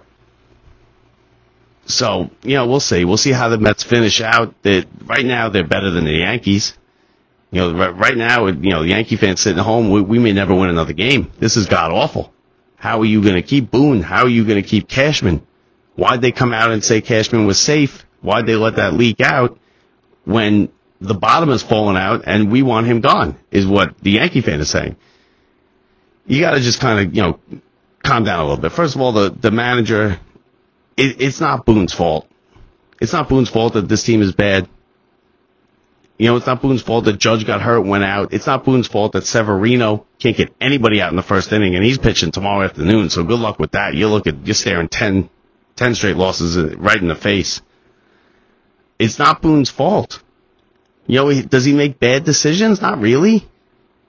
So 1.85 2.29
you 2.43 2.55
know, 2.55 2.67
we'll 2.67 2.79
see. 2.79 3.05
We'll 3.05 3.17
see 3.17 3.31
how 3.31 3.49
the 3.49 3.57
Mets 3.57 3.83
finish 3.83 4.21
out. 4.21 4.61
That 4.63 4.87
right 5.05 5.25
now 5.25 5.49
they're 5.49 5.67
better 5.67 5.91
than 5.91 6.05
the 6.05 6.13
Yankees. 6.13 6.77
You 7.51 7.61
know, 7.61 7.91
right 7.91 8.17
now, 8.17 8.47
you 8.47 8.71
know, 8.71 8.81
the 8.81 8.89
Yankee 8.89 9.15
fans 9.15 9.41
sitting 9.41 9.59
at 9.59 9.65
home, 9.65 9.91
we, 9.91 10.01
we 10.01 10.17
may 10.17 10.31
never 10.31 10.55
win 10.55 10.69
another 10.69 10.93
game. 10.93 11.31
This 11.37 11.55
is 11.55 11.67
god 11.67 11.91
awful. 11.91 12.33
How 12.75 12.99
are 12.99 13.05
you 13.05 13.21
going 13.21 13.35
to 13.35 13.43
keep 13.43 13.69
Boone? 13.69 14.01
How 14.01 14.23
are 14.23 14.29
you 14.29 14.43
going 14.43 14.61
to 14.61 14.67
keep 14.67 14.87
Cashman? 14.89 15.45
Why'd 15.95 16.21
they 16.21 16.31
come 16.31 16.51
out 16.51 16.71
and 16.71 16.83
say 16.83 16.99
Cashman 17.01 17.45
was 17.45 17.59
safe? 17.59 18.05
Why'd 18.21 18.47
they 18.47 18.55
let 18.55 18.77
that 18.77 18.93
leak 18.93 19.21
out 19.21 19.59
when 20.25 20.69
the 20.99 21.13
bottom 21.13 21.49
has 21.49 21.61
fallen 21.61 21.95
out 21.95 22.23
and 22.25 22.51
we 22.51 22.63
want 22.63 22.87
him 22.87 23.01
gone? 23.01 23.37
Is 23.51 23.67
what 23.67 23.97
the 23.99 24.11
Yankee 24.11 24.41
fan 24.41 24.59
is 24.59 24.69
saying. 24.69 24.95
You 26.25 26.39
got 26.39 26.51
to 26.51 26.59
just 26.59 26.79
kind 26.79 27.05
of 27.07 27.15
you 27.15 27.21
know 27.21 27.39
calm 28.03 28.23
down 28.23 28.39
a 28.39 28.43
little 28.43 28.61
bit. 28.61 28.71
First 28.71 28.95
of 28.95 29.01
all, 29.01 29.11
the 29.11 29.29
the 29.29 29.51
manager, 29.51 30.19
it, 30.97 31.21
it's 31.21 31.39
not 31.39 31.65
Boone's 31.65 31.93
fault. 31.93 32.27
It's 33.01 33.13
not 33.13 33.29
Boone's 33.29 33.49
fault 33.49 33.73
that 33.73 33.87
this 33.87 34.03
team 34.03 34.21
is 34.21 34.33
bad. 34.33 34.67
You 36.17 36.27
know, 36.27 36.37
it's 36.37 36.45
not 36.45 36.61
Boone's 36.61 36.81
fault 36.81 37.05
that 37.05 37.17
Judge 37.17 37.45
got 37.45 37.61
hurt, 37.61 37.81
went 37.81 38.03
out. 38.03 38.33
It's 38.33 38.45
not 38.45 38.63
Boone's 38.63 38.87
fault 38.87 39.13
that 39.13 39.25
Severino 39.25 40.05
can't 40.19 40.37
get 40.37 40.53
anybody 40.61 41.01
out 41.01 41.09
in 41.09 41.15
the 41.15 41.23
first 41.23 41.51
inning, 41.51 41.75
and 41.75 41.83
he's 41.83 41.97
pitching 41.97 42.31
tomorrow 42.31 42.63
afternoon. 42.63 43.09
So 43.09 43.23
good 43.23 43.39
luck 43.39 43.59
with 43.59 43.71
that. 43.71 43.95
You 43.95 44.07
look 44.07 44.27
at 44.27 44.45
you're 44.45 44.53
staring 44.53 44.89
10, 44.89 45.29
10 45.75 45.95
straight 45.95 46.15
losses 46.15 46.55
uh, 46.55 46.77
right 46.77 47.01
in 47.01 47.07
the 47.07 47.15
face. 47.15 47.61
It's 48.99 49.17
not 49.17 49.41
Boone's 49.41 49.71
fault. 49.71 50.21
You 51.07 51.15
know, 51.15 51.41
does 51.41 51.65
he 51.65 51.73
make 51.73 51.99
bad 51.99 52.23
decisions? 52.23 52.81
Not 52.81 53.01
really. 53.01 53.45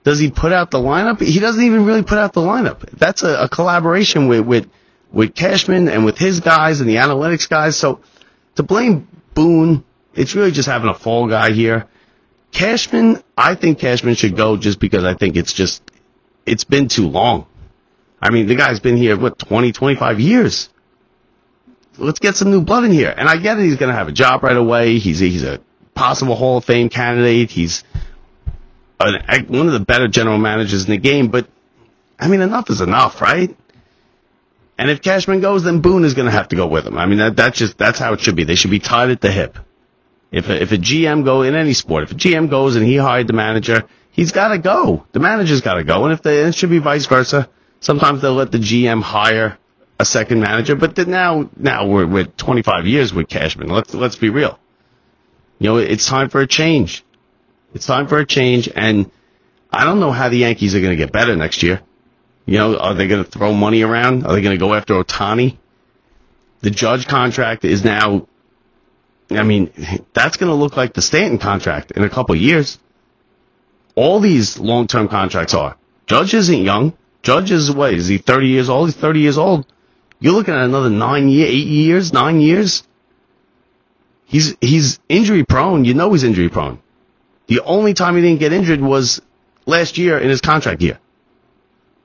Does 0.03 0.19
he 0.19 0.29
put 0.29 0.53
out 0.53 0.69
the 0.69 0.77
lineup? 0.77 1.19
He 1.19 1.39
doesn't 1.39 1.63
even 1.63 1.85
really 1.85 2.03
put 2.03 2.19
out 2.19 2.33
the 2.33 2.41
lineup. 2.41 2.81
That's 2.91 3.23
a, 3.23 3.43
a 3.43 3.49
collaboration 3.49 4.27
with, 4.27 4.45
with, 4.45 4.69
with 5.15 5.33
Cashman 5.33 5.89
and 5.89 6.05
with 6.05 6.19
his 6.19 6.41
guys 6.41 6.79
and 6.81 6.87
the 6.87 6.97
analytics 6.97 7.49
guys. 7.49 7.75
So 7.75 8.01
to 8.55 8.61
blame 8.61 9.07
Boone, 9.33 9.83
it's 10.13 10.35
really 10.35 10.51
just 10.51 10.67
having 10.67 10.89
a 10.89 10.93
fall 10.93 11.27
guy 11.27 11.51
here. 11.51 11.87
Cashman, 12.51 13.23
I 13.35 13.55
think 13.55 13.79
Cashman 13.79 14.13
should 14.13 14.37
go 14.37 14.57
just 14.57 14.79
because 14.79 15.03
I 15.03 15.15
think 15.15 15.35
it's 15.35 15.53
just, 15.53 15.81
it's 16.45 16.63
been 16.63 16.87
too 16.87 17.07
long. 17.07 17.47
I 18.21 18.29
mean, 18.29 18.45
the 18.45 18.55
guy's 18.55 18.79
been 18.79 18.95
here, 18.95 19.17
what, 19.17 19.39
20, 19.39 19.71
25 19.71 20.19
years 20.19 20.69
let's 21.97 22.19
get 22.19 22.35
some 22.35 22.51
new 22.51 22.61
blood 22.61 22.83
in 22.83 22.91
here. 22.91 23.13
And 23.15 23.29
I 23.29 23.37
get 23.37 23.57
it. 23.57 23.63
He's 23.63 23.77
going 23.77 23.91
to 23.91 23.95
have 23.95 24.07
a 24.07 24.11
job 24.11 24.43
right 24.43 24.55
away. 24.55 24.99
He's 24.99 25.19
he's 25.19 25.43
a 25.43 25.59
possible 25.93 26.35
Hall 26.35 26.57
of 26.57 26.65
Fame 26.65 26.89
candidate. 26.89 27.51
He's 27.51 27.83
an, 28.99 29.45
one 29.47 29.67
of 29.67 29.73
the 29.73 29.79
better 29.79 30.07
general 30.07 30.37
managers 30.37 30.85
in 30.85 30.91
the 30.91 30.97
game. 30.97 31.27
But 31.27 31.47
I 32.19 32.27
mean, 32.27 32.41
enough 32.41 32.69
is 32.69 32.81
enough, 32.81 33.21
right? 33.21 33.55
And 34.77 34.89
if 34.89 35.01
Cashman 35.01 35.39
goes, 35.39 35.63
then 35.63 35.79
Boone 35.79 36.03
is 36.03 36.13
going 36.13 36.25
to 36.25 36.31
have 36.31 36.49
to 36.49 36.55
go 36.55 36.67
with 36.67 36.85
him. 36.85 36.97
I 36.97 37.05
mean, 37.05 37.19
that, 37.19 37.35
that's 37.35 37.57
just 37.57 37.77
that's 37.77 37.97
how 37.97 38.13
it 38.13 38.19
should 38.19 38.35
be. 38.35 38.43
They 38.43 38.55
should 38.55 38.71
be 38.71 38.79
tied 38.79 39.09
at 39.09 39.21
the 39.21 39.31
hip. 39.31 39.57
If 40.31 40.49
a, 40.49 40.61
if 40.61 40.71
a 40.71 40.77
GM 40.77 41.23
go 41.23 41.43
in 41.43 41.55
any 41.55 41.73
sport, 41.73 42.03
if 42.03 42.11
a 42.11 42.15
GM 42.15 42.49
goes 42.49 42.75
and 42.75 42.85
he 42.85 42.97
hired 42.97 43.27
the 43.27 43.33
manager, 43.33 43.83
he's 44.11 44.33
got 44.33 44.49
to 44.49 44.57
go. 44.57 45.05
The 45.13 45.19
manager's 45.19 45.61
got 45.61 45.75
to 45.75 45.83
go. 45.83 46.03
And 46.03 46.13
if 46.13 46.21
they, 46.21 46.39
it 46.39 46.55
should 46.55 46.69
be 46.69 46.79
vice 46.79 47.05
versa. 47.05 47.49
Sometimes 47.79 48.21
they'll 48.21 48.33
let 48.33 48.51
the 48.51 48.57
GM 48.57 49.01
hire 49.01 49.57
a 49.99 50.05
second 50.05 50.41
manager. 50.41 50.75
But 50.75 50.97
now, 51.07 51.49
now 51.55 51.87
we're 51.87 52.07
with 52.07 52.35
25 52.35 52.85
years 52.85 53.13
with 53.13 53.29
Cashman. 53.29 53.69
Let's 53.69 53.93
let's 53.93 54.17
be 54.17 54.29
real. 54.29 54.59
You 55.59 55.69
know, 55.69 55.77
it's 55.77 56.05
time 56.05 56.29
for 56.29 56.41
a 56.41 56.47
change. 56.47 57.03
It's 57.73 57.85
time 57.85 58.07
for 58.07 58.17
a 58.17 58.25
change, 58.25 58.69
and 58.73 59.09
I 59.71 59.85
don't 59.85 59.99
know 59.99 60.11
how 60.11 60.29
the 60.29 60.37
Yankees 60.37 60.75
are 60.75 60.79
going 60.79 60.91
to 60.91 60.97
get 60.97 61.11
better 61.11 61.35
next 61.35 61.63
year. 61.63 61.81
You 62.45 62.59
know, 62.59 62.77
are 62.77 62.93
they 62.93 63.07
going 63.07 63.23
to 63.23 63.29
throw 63.29 63.53
money 63.53 63.81
around? 63.81 64.25
Are 64.25 64.33
they 64.33 64.41
going 64.41 64.57
to 64.57 64.59
go 64.59 64.73
after 64.73 64.93
Ohtani? 64.93 65.57
The 66.61 66.69
Judge 66.69 67.07
contract 67.07 67.65
is 67.65 67.83
now. 67.83 68.27
I 69.31 69.43
mean, 69.43 69.71
that's 70.13 70.37
going 70.37 70.49
to 70.49 70.55
look 70.55 70.77
like 70.77 70.93
the 70.93 71.01
Stanton 71.01 71.39
contract 71.39 71.91
in 71.91 72.03
a 72.03 72.09
couple 72.09 72.35
years. 72.35 72.77
All 73.95 74.19
these 74.19 74.59
long-term 74.59 75.07
contracts 75.07 75.53
are. 75.53 75.77
Judge 76.05 76.33
isn't 76.33 76.61
young. 76.61 76.93
Judge 77.23 77.49
is 77.49 77.71
what? 77.71 77.93
Is 77.93 78.07
he 78.07 78.19
30 78.19 78.47
years 78.47 78.69
old? 78.69 78.89
He's 78.89 78.95
30 78.95 79.19
years 79.19 79.37
old. 79.39 79.65
You're 80.19 80.33
looking 80.33 80.53
at 80.53 80.61
another 80.61 80.91
nine 80.91 81.27
year, 81.27 81.47
eight 81.47 81.67
years, 81.67 82.13
nine 82.13 82.39
years. 82.39 82.83
He's 84.25 84.55
he's 84.61 84.99
injury 85.09 85.43
prone. 85.43 85.85
You 85.85 85.93
know 85.93 86.11
he's 86.11 86.23
injury 86.23 86.49
prone. 86.49 86.79
The 87.47 87.61
only 87.61 87.93
time 87.93 88.15
he 88.15 88.21
didn't 88.21 88.39
get 88.39 88.53
injured 88.53 88.81
was 88.81 89.21
last 89.65 89.97
year 89.97 90.17
in 90.17 90.29
his 90.29 90.41
contract 90.41 90.81
year. 90.81 90.99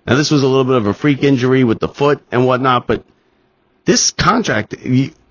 Now 0.07 0.17
this 0.17 0.31
was 0.31 0.43
a 0.43 0.47
little 0.47 0.65
bit 0.65 0.77
of 0.77 0.87
a 0.87 0.95
freak 0.95 1.23
injury 1.23 1.65
with 1.65 1.79
the 1.79 1.89
foot 1.89 2.23
and 2.33 2.47
whatnot, 2.47 2.87
but 2.87 3.05
this 3.85 4.11
contract, 4.11 4.75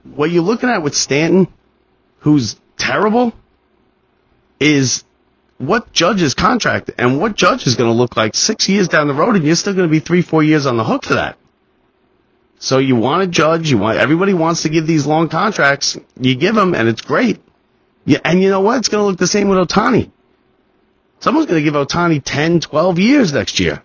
what 0.03 0.31
you're 0.31 0.43
looking 0.43 0.69
at 0.69 0.83
with 0.83 0.95
Stanton, 0.95 1.47
who's 2.19 2.55
terrible, 2.77 3.33
is 4.59 5.03
what 5.57 5.91
Judge's 5.91 6.33
contract 6.33 6.91
and 6.97 7.19
what 7.19 7.35
Judge 7.35 7.67
is 7.67 7.75
going 7.75 7.89
to 7.89 7.95
look 7.95 8.15
like 8.15 8.35
six 8.35 8.69
years 8.69 8.87
down 8.87 9.07
the 9.07 9.13
road, 9.13 9.35
and 9.35 9.45
you're 9.45 9.55
still 9.55 9.73
going 9.73 9.87
to 9.87 9.91
be 9.91 9.99
three, 9.99 10.21
four 10.21 10.43
years 10.43 10.65
on 10.65 10.77
the 10.77 10.83
hook 10.83 11.03
for 11.03 11.15
that. 11.15 11.37
So 12.59 12.77
you 12.77 12.95
want 12.95 13.23
a 13.23 13.27
Judge, 13.27 13.71
you 13.71 13.77
want 13.77 13.97
everybody 13.97 14.33
wants 14.33 14.63
to 14.63 14.69
give 14.69 14.85
these 14.85 15.05
long 15.05 15.29
contracts, 15.29 15.97
you 16.19 16.35
give 16.35 16.55
them, 16.55 16.75
and 16.75 16.87
it's 16.89 17.01
great. 17.01 17.39
Yeah, 18.05 18.19
and 18.25 18.41
you 18.41 18.49
know 18.49 18.61
what? 18.61 18.79
It's 18.79 18.89
going 18.89 19.01
to 19.01 19.05
look 19.05 19.17
the 19.17 19.27
same 19.27 19.49
with 19.49 19.59
Ohtani. 19.59 20.11
Someone's 21.19 21.47
going 21.47 21.63
to 21.63 21.63
give 21.63 21.75
Ohtani 21.75 22.21
10, 22.23 22.61
12 22.61 22.99
years 22.99 23.33
next 23.33 23.59
year. 23.59 23.83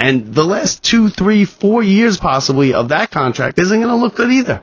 And 0.00 0.34
the 0.34 0.44
last 0.44 0.82
two, 0.82 1.10
three, 1.10 1.44
four 1.44 1.82
years 1.82 2.16
possibly 2.16 2.72
of 2.72 2.88
that 2.88 3.10
contract 3.10 3.58
isn't 3.58 3.78
going 3.78 3.90
to 3.90 3.96
look 4.02 4.14
good 4.14 4.30
either. 4.30 4.62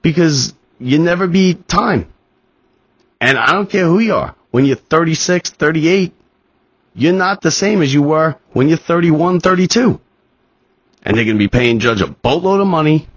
Because 0.00 0.54
you 0.78 1.00
never 1.00 1.26
beat 1.26 1.66
time. 1.66 2.06
And 3.20 3.36
I 3.36 3.50
don't 3.50 3.68
care 3.68 3.86
who 3.86 3.98
you 3.98 4.14
are. 4.14 4.36
When 4.52 4.64
you're 4.64 4.76
36, 4.76 5.50
38, 5.50 6.12
you're 6.94 7.12
not 7.12 7.42
the 7.42 7.50
same 7.50 7.82
as 7.82 7.92
you 7.92 8.02
were 8.02 8.36
when 8.52 8.68
you're 8.68 8.78
31, 8.78 9.40
32. 9.40 10.00
And 11.02 11.16
they're 11.16 11.24
going 11.24 11.36
to 11.36 11.44
be 11.44 11.48
paying 11.48 11.80
Judge 11.80 12.00
a 12.00 12.06
boatload 12.06 12.60
of 12.60 12.68
money. 12.68 13.08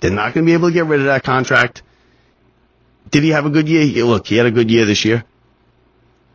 They're 0.00 0.10
not 0.10 0.34
going 0.34 0.44
to 0.44 0.50
be 0.50 0.54
able 0.54 0.70
to 0.70 0.74
get 0.74 0.86
rid 0.86 0.98
of 0.98 1.06
that 1.06 1.22
contract. 1.22 1.82
Did 3.12 3.22
he 3.22 3.28
have 3.28 3.46
a 3.46 3.50
good 3.50 3.68
year? 3.68 4.04
Look, 4.04 4.26
he 4.26 4.38
had 4.38 4.46
a 4.46 4.50
good 4.50 4.72
year 4.72 4.86
this 4.86 5.04
year. 5.04 5.22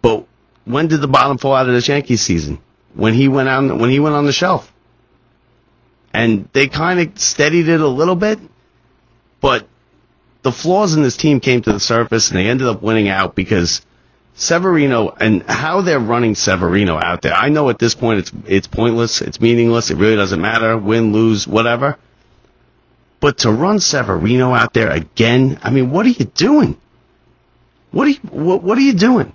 But 0.01 0.27
when 0.63 0.87
did 0.87 1.01
the 1.01 1.09
bottom 1.09 1.37
fall 1.37 1.55
out 1.55 1.67
of 1.67 1.73
this 1.73 1.89
Yankees 1.89 2.21
season? 2.21 2.61
When 2.95 3.13
he 3.13 3.27
went 3.27 3.49
on, 3.49 3.79
when 3.79 3.89
he 3.89 3.99
went 3.99 4.15
on 4.15 4.25
the 4.25 4.31
shelf. 4.31 4.71
And 6.13 6.47
they 6.53 6.67
kind 6.67 6.99
of 6.99 7.19
steadied 7.19 7.67
it 7.67 7.81
a 7.81 7.87
little 7.87 8.15
bit, 8.15 8.39
but 9.41 9.67
the 10.43 10.51
flaws 10.51 10.93
in 10.93 11.01
this 11.01 11.17
team 11.17 11.39
came 11.39 11.61
to 11.63 11.73
the 11.73 11.79
surface 11.79 12.29
and 12.29 12.37
they 12.37 12.47
ended 12.47 12.67
up 12.67 12.83
winning 12.83 13.09
out 13.09 13.33
because 13.33 13.83
Severino 14.35 15.09
and 15.09 15.43
how 15.43 15.81
they're 15.81 15.99
running 15.99 16.35
Severino 16.35 16.99
out 17.01 17.21
there. 17.21 17.33
I 17.33 17.49
know 17.49 17.69
at 17.69 17.79
this 17.79 17.95
point 17.95 18.19
it's 18.19 18.31
it's 18.45 18.67
pointless, 18.67 19.21
it's 19.21 19.39
meaningless, 19.39 19.89
it 19.89 19.97
really 19.97 20.15
doesn't 20.15 20.41
matter, 20.41 20.77
win, 20.77 21.13
lose, 21.13 21.47
whatever. 21.47 21.97
But 23.19 23.39
to 23.39 23.51
run 23.51 23.79
Severino 23.79 24.53
out 24.53 24.73
there 24.73 24.89
again, 24.89 25.59
I 25.63 25.69
mean, 25.69 25.91
what 25.91 26.05
are 26.05 26.09
you 26.09 26.25
doing? 26.25 26.77
What 27.91 28.07
are 28.07 28.09
you, 28.11 28.19
what, 28.29 28.63
what 28.63 28.77
are 28.77 28.81
you 28.81 28.93
doing? 28.93 29.31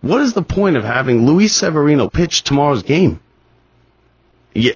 What 0.00 0.22
is 0.22 0.32
the 0.32 0.42
point 0.42 0.76
of 0.76 0.84
having 0.84 1.26
Luis 1.26 1.54
Severino 1.54 2.08
pitch 2.08 2.42
tomorrow's 2.42 2.82
game? 2.82 3.20
Yeah, 4.54 4.72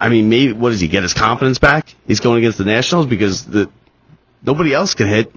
I 0.00 0.08
mean, 0.08 0.28
maybe 0.28 0.52
what 0.52 0.70
does 0.70 0.80
he 0.80 0.88
get 0.88 1.02
his 1.02 1.14
confidence 1.14 1.58
back? 1.58 1.94
He's 2.06 2.20
going 2.20 2.38
against 2.38 2.58
the 2.58 2.64
Nationals 2.64 3.06
because 3.06 3.44
the 3.44 3.70
nobody 4.42 4.74
else 4.74 4.94
can 4.94 5.06
hit. 5.06 5.32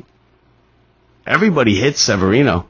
Everybody 1.25 1.75
hits 1.75 2.01
Severino, 2.01 2.67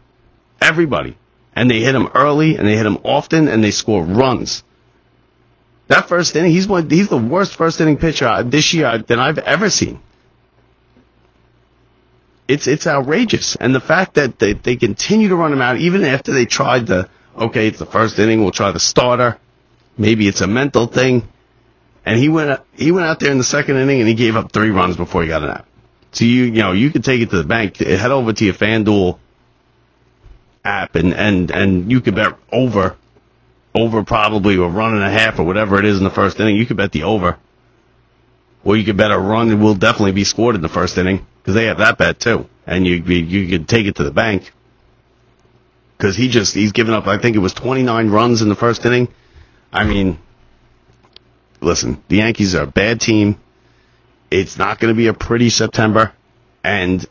everybody, 0.59 1.17
and 1.55 1.71
they 1.71 1.79
hit 1.79 1.95
him 1.95 2.09
early 2.13 2.57
and 2.57 2.67
they 2.67 2.75
hit 2.75 2.85
him 2.85 2.99
often 3.03 3.47
and 3.47 3.63
they 3.63 3.71
score 3.71 4.03
runs. 4.03 4.63
That 5.87 6.09
first 6.09 6.35
inning, 6.35 6.51
he's 6.51 6.67
one, 6.67 6.89
he's 6.89 7.07
the 7.07 7.17
worst 7.17 7.55
first 7.55 7.79
inning 7.79 7.97
pitcher 7.97 8.27
uh, 8.27 8.43
this 8.43 8.73
year 8.73 8.87
uh, 8.87 8.97
than 8.97 9.19
I've 9.19 9.37
ever 9.37 9.69
seen 9.69 10.01
it's 12.47 12.67
it's 12.67 12.87
outrageous. 12.87 13.55
And 13.55 13.73
the 13.75 13.79
fact 13.79 14.15
that 14.15 14.39
they, 14.39 14.53
they 14.53 14.75
continue 14.75 15.29
to 15.29 15.35
run 15.35 15.53
him 15.53 15.61
out 15.61 15.77
even 15.77 16.03
after 16.03 16.33
they 16.33 16.45
tried 16.45 16.87
the 16.87 17.09
okay, 17.35 17.67
it's 17.67 17.79
the 17.79 17.85
first 17.85 18.17
inning, 18.19 18.41
we'll 18.41 18.51
try 18.51 18.71
the 18.71 18.79
starter. 18.79 19.37
Maybe 19.97 20.27
it's 20.27 20.41
a 20.41 20.47
mental 20.47 20.87
thing. 20.87 21.27
And 22.05 22.19
he 22.19 22.29
went 22.29 22.59
he 22.73 22.91
went 22.91 23.05
out 23.05 23.19
there 23.19 23.31
in 23.31 23.37
the 23.37 23.43
second 23.43 23.77
inning 23.77 23.99
and 23.99 24.07
he 24.07 24.15
gave 24.15 24.35
up 24.35 24.51
three 24.51 24.69
runs 24.69 24.95
before 24.95 25.23
he 25.23 25.27
got 25.27 25.43
an 25.43 25.49
out. 25.49 25.65
So 26.13 26.25
you 26.25 26.45
you 26.45 26.61
know 26.61 26.71
you 26.71 26.89
could 26.89 27.03
take 27.03 27.21
it 27.21 27.29
to 27.31 27.37
the 27.37 27.43
bank. 27.43 27.77
Head 27.77 28.11
over 28.11 28.31
to 28.31 28.45
your 28.45 28.53
FanDuel 28.53 29.19
app 30.63 30.95
and 30.95 31.13
and 31.13 31.51
and 31.51 31.91
you 31.91 32.01
could 32.01 32.15
bet 32.15 32.33
over 32.51 32.95
over 33.75 34.03
probably 34.03 34.55
a 34.55 34.67
run 34.67 34.93
and 34.95 35.03
a 35.03 35.09
half 35.09 35.39
or 35.39 35.43
whatever 35.43 35.77
it 35.79 35.85
is 35.85 35.97
in 35.97 36.03
the 36.03 36.09
first 36.09 36.39
inning. 36.39 36.55
You 36.55 36.65
could 36.65 36.77
bet 36.77 36.91
the 36.91 37.03
over. 37.03 37.37
Or 38.67 38.75
you 38.75 38.83
could 38.83 38.97
bet 38.97 39.11
a 39.11 39.17
run 39.17 39.61
will 39.61 39.75
definitely 39.75 40.11
be 40.11 40.25
scored 40.25 40.55
in 40.55 40.61
the 40.61 40.67
first 40.67 40.97
inning 40.97 41.25
because 41.41 41.55
they 41.55 41.67
have 41.67 41.77
that 41.77 41.97
bet 41.97 42.19
too, 42.19 42.49
and 42.65 42.85
you 42.85 42.95
you 42.95 43.47
could 43.47 43.69
take 43.69 43.85
it 43.85 43.95
to 43.95 44.03
the 44.03 44.11
bank 44.11 44.51
because 45.97 46.17
he 46.17 46.27
just 46.27 46.53
he's 46.53 46.73
given 46.73 46.93
up. 46.93 47.07
I 47.07 47.17
think 47.17 47.37
it 47.37 47.39
was 47.39 47.53
29 47.53 48.09
runs 48.09 48.41
in 48.41 48.49
the 48.49 48.55
first 48.55 48.85
inning. 48.85 49.07
I 49.71 49.85
mean, 49.85 50.19
listen, 51.61 52.03
the 52.09 52.17
Yankees 52.17 52.55
are 52.55 52.63
a 52.63 52.67
bad 52.67 52.99
team. 52.99 53.39
It's 54.29 54.57
not 54.57 54.81
going 54.81 54.93
to 54.93 54.97
be 54.97 55.07
a 55.07 55.13
pretty 55.13 55.49
September, 55.49 56.11
and 56.61 57.05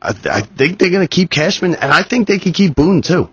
I, 0.00 0.14
I 0.30 0.40
think 0.40 0.78
they're 0.78 0.88
going 0.88 1.06
to 1.06 1.14
keep 1.14 1.30
Cashman, 1.30 1.74
and 1.74 1.92
I 1.92 2.04
think 2.04 2.26
they 2.26 2.38
can 2.38 2.54
keep 2.54 2.74
Boone 2.74 3.02
too. 3.02 3.28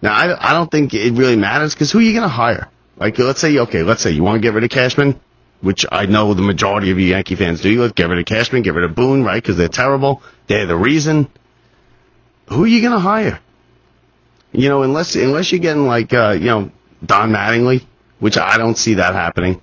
Now, 0.00 0.14
I, 0.14 0.50
I 0.50 0.52
don't 0.52 0.70
think 0.70 0.94
it 0.94 1.14
really 1.14 1.34
matters 1.34 1.74
because 1.74 1.90
who 1.90 1.98
are 1.98 2.02
you 2.02 2.12
going 2.12 2.22
to 2.22 2.28
hire? 2.28 2.68
Like, 2.96 3.18
let's 3.18 3.40
say, 3.40 3.58
okay, 3.58 3.82
let's 3.82 4.00
say 4.00 4.12
you 4.12 4.22
want 4.22 4.36
to 4.36 4.40
get 4.40 4.54
rid 4.54 4.62
of 4.62 4.70
Cashman 4.70 5.20
which 5.66 5.84
I 5.90 6.06
know 6.06 6.32
the 6.32 6.42
majority 6.42 6.92
of 6.92 7.00
you 7.00 7.06
Yankee 7.06 7.34
fans 7.34 7.60
do. 7.60 7.82
Let's 7.82 7.92
get 7.92 8.08
rid 8.08 8.20
of 8.20 8.24
Cashman, 8.24 8.62
get 8.62 8.74
rid 8.74 8.84
of 8.84 8.94
Boone, 8.94 9.24
right? 9.24 9.42
Because 9.42 9.56
they're 9.56 9.66
terrible. 9.66 10.22
They're 10.46 10.64
the 10.64 10.76
reason. 10.76 11.28
Who 12.48 12.62
are 12.62 12.68
you 12.68 12.80
going 12.80 12.92
to 12.92 13.00
hire? 13.00 13.40
You 14.52 14.68
know, 14.68 14.84
unless 14.84 15.16
unless 15.16 15.50
you're 15.50 15.58
getting 15.58 15.88
like 15.88 16.14
uh, 16.14 16.36
you 16.38 16.46
know 16.46 16.70
Don 17.04 17.32
Mattingly, 17.32 17.84
which 18.20 18.38
I 18.38 18.58
don't 18.58 18.78
see 18.78 18.94
that 18.94 19.14
happening. 19.14 19.60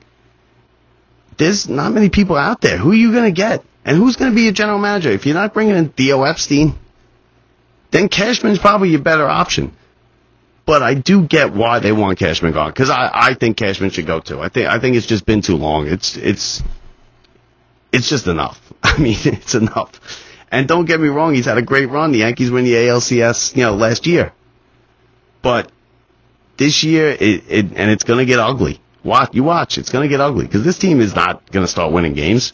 There's 1.37 1.69
not 1.69 1.93
many 1.93 2.09
people 2.09 2.35
out 2.35 2.59
there. 2.59 2.77
Who 2.77 2.91
are 2.91 2.95
you 2.95 3.13
going 3.13 3.33
to 3.33 3.35
get? 3.35 3.63
And 3.85 3.95
who's 3.95 4.17
going 4.17 4.31
to 4.31 4.35
be 4.35 4.43
your 4.43 4.51
general 4.51 4.79
manager? 4.79 5.09
If 5.09 5.25
you're 5.25 5.35
not 5.35 5.53
bringing 5.53 5.77
in 5.77 5.89
Theo 5.89 6.23
Epstein, 6.23 6.75
then 7.91 8.09
Cashman's 8.09 8.59
probably 8.59 8.89
your 8.89 9.01
better 9.01 9.27
option 9.27 9.73
but 10.65 10.81
I 10.81 10.93
do 10.93 11.23
get 11.23 11.53
why 11.53 11.79
they 11.79 11.91
want 11.91 12.17
Cashman 12.17 12.53
gone 12.53 12.69
because 12.69 12.89
I, 12.89 13.09
I 13.13 13.33
think 13.33 13.57
Cashman 13.57 13.89
should 13.89 14.07
go 14.07 14.19
too. 14.19 14.39
I 14.39 14.49
think 14.49 14.67
I 14.67 14.79
think 14.79 14.95
it's 14.95 15.05
just 15.05 15.25
been 15.25 15.41
too 15.41 15.57
long. 15.57 15.87
It's 15.87 16.15
it's 16.15 16.63
it's 17.91 18.09
just 18.09 18.27
enough. 18.27 18.59
I 18.83 18.97
mean, 18.97 19.17
it's 19.23 19.55
enough. 19.55 19.91
And 20.51 20.67
don't 20.67 20.85
get 20.85 20.99
me 20.99 21.07
wrong, 21.07 21.33
he's 21.33 21.45
had 21.45 21.57
a 21.57 21.63
great 21.63 21.89
run. 21.89 22.11
The 22.11 22.19
Yankees 22.19 22.51
win 22.51 22.63
the 22.63 22.73
ALCS, 22.73 23.55
you 23.55 23.63
know, 23.63 23.73
last 23.73 24.05
year. 24.05 24.33
But 25.41 25.71
this 26.57 26.83
year, 26.83 27.09
it, 27.09 27.43
it 27.49 27.65
and 27.75 27.91
it's 27.91 28.03
going 28.03 28.19
to 28.19 28.25
get 28.25 28.39
ugly. 28.39 28.79
Watch, 29.03 29.33
you 29.33 29.43
watch, 29.43 29.77
it's 29.77 29.89
going 29.89 30.03
to 30.03 30.09
get 30.09 30.21
ugly 30.21 30.45
because 30.45 30.63
this 30.63 30.77
team 30.77 31.01
is 31.01 31.13
not 31.13 31.51
going 31.51 31.65
to 31.65 31.71
start 31.71 31.91
winning 31.91 32.13
games. 32.13 32.53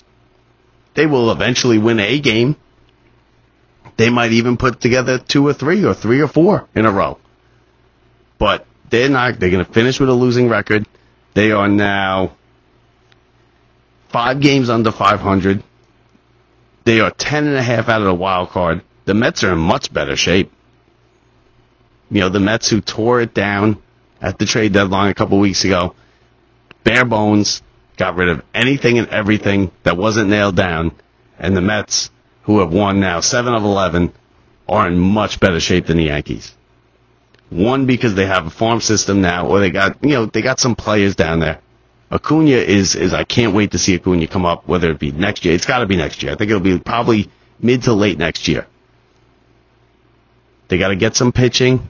They 0.95 1.05
will 1.05 1.31
eventually 1.31 1.77
win 1.77 1.99
a 1.99 2.19
game. 2.19 2.55
They 3.97 4.09
might 4.09 4.31
even 4.31 4.57
put 4.57 4.79
together 4.81 5.19
two 5.19 5.45
or 5.45 5.53
three 5.53 5.85
or 5.85 5.93
three 5.93 6.21
or 6.21 6.27
four 6.27 6.67
in 6.73 6.85
a 6.85 6.91
row 6.91 7.19
but 8.39 8.65
they're 8.89 9.09
not. 9.09 9.39
They're 9.39 9.51
going 9.51 9.63
to 9.63 9.71
finish 9.71 9.99
with 9.99 10.09
a 10.09 10.13
losing 10.13 10.49
record. 10.49 10.87
They 11.35 11.51
are 11.51 11.67
now 11.67 12.35
five 14.07 14.39
games 14.39 14.69
under 14.69 14.91
500. 14.91 15.63
They 16.85 17.01
are 17.01 17.11
ten 17.11 17.45
and 17.45 17.55
a 17.55 17.61
half 17.61 17.87
out 17.87 18.01
of 18.01 18.07
the 18.07 18.15
wild 18.15 18.49
card. 18.49 18.81
The 19.05 19.13
Mets 19.13 19.43
are 19.43 19.53
in 19.53 19.59
much 19.59 19.93
better 19.93 20.15
shape. 20.15 20.51
You 22.09 22.21
know, 22.21 22.29
the 22.29 22.39
Mets 22.39 22.69
who 22.69 22.81
tore 22.81 23.21
it 23.21 23.35
down 23.35 23.77
at 24.19 24.39
the 24.39 24.45
trade 24.45 24.73
deadline 24.73 25.11
a 25.11 25.13
couple 25.13 25.39
weeks 25.39 25.63
ago, 25.63 25.93
bare 26.83 27.05
bones, 27.05 27.61
got 27.97 28.15
rid 28.15 28.29
of 28.29 28.41
anything 28.55 28.97
and 28.97 29.07
everything 29.09 29.71
that 29.83 29.97
wasn't 29.97 30.29
nailed 30.29 30.55
down, 30.55 30.91
and 31.37 31.55
the 31.55 31.61
Mets, 31.61 32.09
who 32.43 32.59
have 32.59 32.73
won 32.73 32.99
now 32.99 33.19
seven 33.19 33.53
of 33.53 33.63
eleven, 33.63 34.11
are 34.67 34.87
in 34.87 34.97
much 34.97 35.39
better 35.39 35.59
shape 35.59 35.85
than 35.85 35.97
the 35.97 36.05
Yankees. 36.05 36.55
One 37.49 37.87
because 37.87 38.13
they 38.13 38.27
have 38.27 38.45
a 38.47 38.49
farm 38.51 38.79
system 38.79 39.21
now, 39.21 39.47
or 39.47 39.59
they 39.59 39.71
got 39.71 40.03
you 40.03 40.11
know 40.11 40.25
they 40.27 40.41
got 40.41 40.59
some 40.59 40.75
players 40.75 41.15
down 41.15 41.39
there. 41.39 41.59
Acuna 42.11 42.51
is 42.51 42.95
is 42.95 43.13
I 43.13 43.23
can't 43.23 43.55
wait 43.55 43.71
to 43.71 43.79
see 43.79 43.95
Acuna 43.95 44.27
come 44.27 44.45
up, 44.45 44.67
whether 44.67 44.91
it 44.91 44.99
be 44.99 45.11
next 45.11 45.45
year. 45.45 45.55
It's 45.55 45.65
got 45.65 45.79
to 45.79 45.87
be 45.87 45.97
next 45.97 46.21
year. 46.21 46.31
I 46.31 46.35
think 46.35 46.51
it'll 46.51 46.61
be 46.61 46.77
probably 46.79 47.29
mid 47.59 47.83
to 47.83 47.93
late 47.93 48.19
next 48.19 48.47
year. 48.47 48.67
They 50.67 50.77
got 50.77 50.89
to 50.89 50.95
get 50.95 51.15
some 51.15 51.31
pitching. 51.31 51.89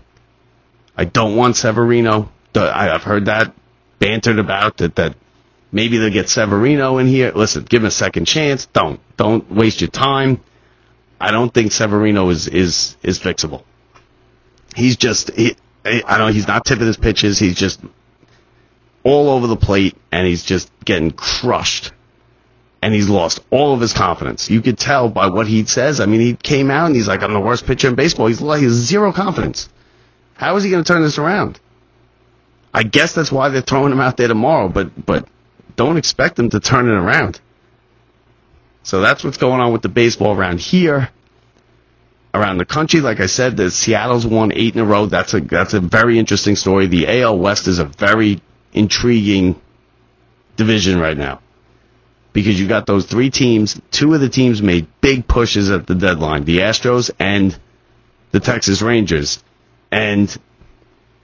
I 0.95 1.03
don't 1.05 1.35
want 1.35 1.57
Severino. 1.57 2.31
I've 2.55 3.03
heard 3.03 3.25
that 3.25 3.53
bantered 3.99 4.39
about 4.39 4.77
that 4.77 4.95
that 4.95 5.15
maybe 5.73 5.97
they'll 5.97 6.09
get 6.09 6.29
Severino 6.29 6.97
in 6.99 7.07
here. 7.07 7.33
Listen, 7.35 7.65
give 7.65 7.83
him 7.83 7.87
a 7.87 7.91
second 7.91 8.25
chance. 8.25 8.65
Don't 8.67 9.01
don't 9.17 9.51
waste 9.51 9.81
your 9.81 9.89
time. 9.89 10.39
I 11.19 11.31
don't 11.31 11.53
think 11.53 11.73
Severino 11.73 12.29
is 12.29 12.47
is 12.47 12.95
is 13.03 13.19
fixable 13.19 13.63
he's 14.75 14.97
just 14.97 15.31
he, 15.31 15.55
I 15.85 16.17
don't 16.17 16.33
he's 16.33 16.47
not 16.47 16.65
tipping 16.65 16.87
his 16.87 16.97
pitches. 16.97 17.39
He's 17.39 17.55
just 17.55 17.79
all 19.03 19.29
over 19.29 19.47
the 19.47 19.55
plate, 19.55 19.95
and 20.11 20.27
he's 20.27 20.43
just 20.43 20.71
getting 20.85 21.11
crushed. 21.11 21.91
and 22.81 22.93
he's 22.93 23.09
lost 23.09 23.39
all 23.49 23.73
of 23.73 23.81
his 23.81 23.93
confidence. 23.93 24.49
You 24.49 24.61
could 24.61 24.77
tell 24.77 25.09
by 25.09 25.27
what 25.27 25.47
he 25.47 25.65
says. 25.65 25.99
I 25.99 26.05
mean, 26.05 26.21
he 26.21 26.33
came 26.35 26.71
out 26.71 26.87
and 26.87 26.95
he's 26.95 27.07
like, 27.07 27.23
I'm 27.23 27.33
the 27.33 27.39
worst 27.39 27.65
pitcher 27.65 27.89
in 27.89 27.95
baseball. 27.95 28.27
He's 28.27 28.41
like, 28.41 28.59
he 28.59 28.65
has 28.65 28.73
zero 28.73 29.11
confidence. 29.11 29.69
How 30.35 30.55
is 30.55 30.63
he 30.63 30.69
going 30.69 30.83
to 30.83 30.87
turn 30.87 31.01
this 31.01 31.17
around? 31.17 31.59
I 32.73 32.83
guess 32.83 33.13
that's 33.13 33.31
why 33.31 33.49
they're 33.49 33.61
throwing 33.61 33.91
him 33.91 33.99
out 33.99 34.15
there 34.17 34.27
tomorrow, 34.27 34.69
but, 34.69 35.05
but 35.05 35.27
don't 35.75 35.97
expect 35.97 36.39
him 36.39 36.49
to 36.51 36.59
turn 36.59 36.87
it 36.87 36.93
around. 36.93 37.41
So 38.83 39.01
that's 39.01 39.23
what's 39.23 39.37
going 39.37 39.59
on 39.59 39.73
with 39.73 39.81
the 39.81 39.89
baseball 39.89 40.35
around 40.35 40.59
here. 40.61 41.09
Around 42.31 42.59
the 42.59 42.65
country, 42.65 43.01
like 43.01 43.19
I 43.19 43.25
said, 43.25 43.57
the 43.57 43.71
Seattle's 43.71 44.25
won 44.25 44.51
eight 44.51 44.75
in 44.75 44.81
a 44.81 44.85
row. 44.85 45.07
That's 45.07 45.33
a 45.33 45.39
that's 45.39 45.73
a 45.73 45.79
very 45.79 46.19
interesting 46.19 46.55
story. 46.55 46.85
The 46.85 47.21
AL 47.21 47.39
West 47.39 47.67
is 47.67 47.79
a 47.79 47.85
very 47.85 48.39
intriguing 48.71 49.59
division 50.55 50.99
right 50.99 51.17
now 51.17 51.41
because 52.33 52.59
you 52.59 52.67
got 52.67 52.85
those 52.85 53.05
three 53.05 53.31
teams. 53.31 53.81
Two 53.89 54.13
of 54.13 54.21
the 54.21 54.29
teams 54.29 54.61
made 54.61 54.87
big 55.01 55.27
pushes 55.27 55.71
at 55.71 55.87
the 55.87 55.95
deadline: 55.95 56.45
the 56.45 56.59
Astros 56.59 57.09
and 57.19 57.57
the 58.31 58.39
Texas 58.39 58.83
Rangers, 58.83 59.43
and 59.91 60.35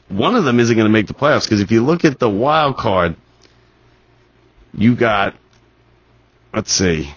one 0.10 0.36
of 0.36 0.44
them 0.44 0.60
isn't 0.60 0.76
going 0.76 0.88
to 0.88 0.92
make 0.92 1.08
the 1.08 1.14
playoffs 1.14 1.44
because 1.44 1.62
if 1.62 1.72
you 1.72 1.84
look 1.84 2.04
at 2.04 2.20
the 2.20 2.30
wild 2.30 2.78
card, 2.78 3.16
you 4.74 4.96
got 4.96 5.36
let's 6.54 6.72
see. 6.72 7.14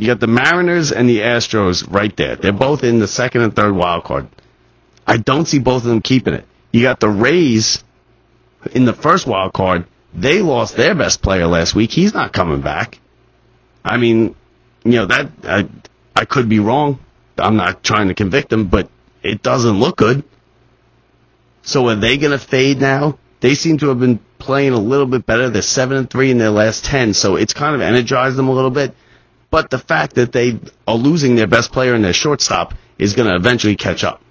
You 0.00 0.06
got 0.06 0.18
the 0.18 0.26
Mariners 0.26 0.92
and 0.92 1.06
the 1.06 1.18
Astros 1.18 1.84
right 1.92 2.16
there. 2.16 2.34
They're 2.34 2.54
both 2.54 2.84
in 2.84 3.00
the 3.00 3.06
second 3.06 3.42
and 3.42 3.54
third 3.54 3.74
wild 3.74 4.02
card. 4.02 4.28
I 5.06 5.18
don't 5.18 5.44
see 5.44 5.58
both 5.58 5.82
of 5.82 5.90
them 5.90 6.00
keeping 6.00 6.32
it. 6.32 6.46
You 6.72 6.80
got 6.80 7.00
the 7.00 7.10
Rays 7.10 7.84
in 8.72 8.86
the 8.86 8.94
first 8.94 9.26
wild 9.26 9.52
card. 9.52 9.84
They 10.14 10.40
lost 10.40 10.74
their 10.74 10.94
best 10.94 11.20
player 11.20 11.46
last 11.46 11.74
week. 11.74 11.90
He's 11.90 12.14
not 12.14 12.32
coming 12.32 12.62
back. 12.62 12.98
I 13.84 13.98
mean, 13.98 14.34
you 14.84 14.92
know 14.92 15.04
that 15.04 15.32
I 15.44 15.68
I 16.16 16.24
could 16.24 16.48
be 16.48 16.60
wrong. 16.60 16.98
I'm 17.36 17.56
not 17.56 17.82
trying 17.84 18.08
to 18.08 18.14
convict 18.14 18.48
them, 18.48 18.68
but 18.68 18.88
it 19.22 19.42
doesn't 19.42 19.78
look 19.78 19.98
good. 19.98 20.24
So 21.60 21.86
are 21.88 21.94
they 21.94 22.16
going 22.16 22.32
to 22.32 22.38
fade 22.38 22.80
now? 22.80 23.18
They 23.40 23.54
seem 23.54 23.76
to 23.78 23.88
have 23.88 24.00
been 24.00 24.18
playing 24.38 24.72
a 24.72 24.78
little 24.78 25.06
bit 25.06 25.26
better. 25.26 25.50
They're 25.50 25.60
seven 25.60 25.98
and 25.98 26.08
three 26.08 26.30
in 26.30 26.38
their 26.38 26.50
last 26.50 26.86
ten, 26.86 27.12
so 27.12 27.36
it's 27.36 27.52
kind 27.52 27.74
of 27.74 27.82
energized 27.82 28.36
them 28.36 28.48
a 28.48 28.52
little 28.52 28.70
bit. 28.70 28.94
But 29.50 29.70
the 29.70 29.78
fact 29.78 30.14
that 30.14 30.32
they 30.32 30.58
are 30.86 30.94
losing 30.94 31.34
their 31.36 31.48
best 31.48 31.72
player 31.72 31.94
and 31.94 32.04
their 32.04 32.12
shortstop 32.12 32.74
is 32.98 33.14
going 33.14 33.28
to 33.28 33.34
eventually 33.34 33.76
catch 33.76 34.04
up. 34.04 34.22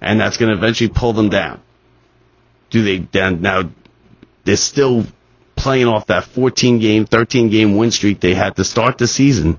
And 0.00 0.20
that's 0.20 0.36
going 0.36 0.50
to 0.50 0.56
eventually 0.56 0.90
pull 0.90 1.12
them 1.12 1.28
down. 1.30 1.60
Do 2.70 2.82
they 2.84 2.98
then 2.98 3.42
now 3.42 3.70
they're 4.44 4.56
still 4.56 5.04
playing 5.56 5.86
off 5.86 6.06
that 6.06 6.24
14 6.24 6.78
game, 6.78 7.04
13 7.04 7.50
game 7.50 7.76
win 7.76 7.90
streak 7.90 8.20
they 8.20 8.34
had 8.34 8.56
to 8.56 8.64
start 8.64 8.98
the 8.98 9.06
season. 9.06 9.58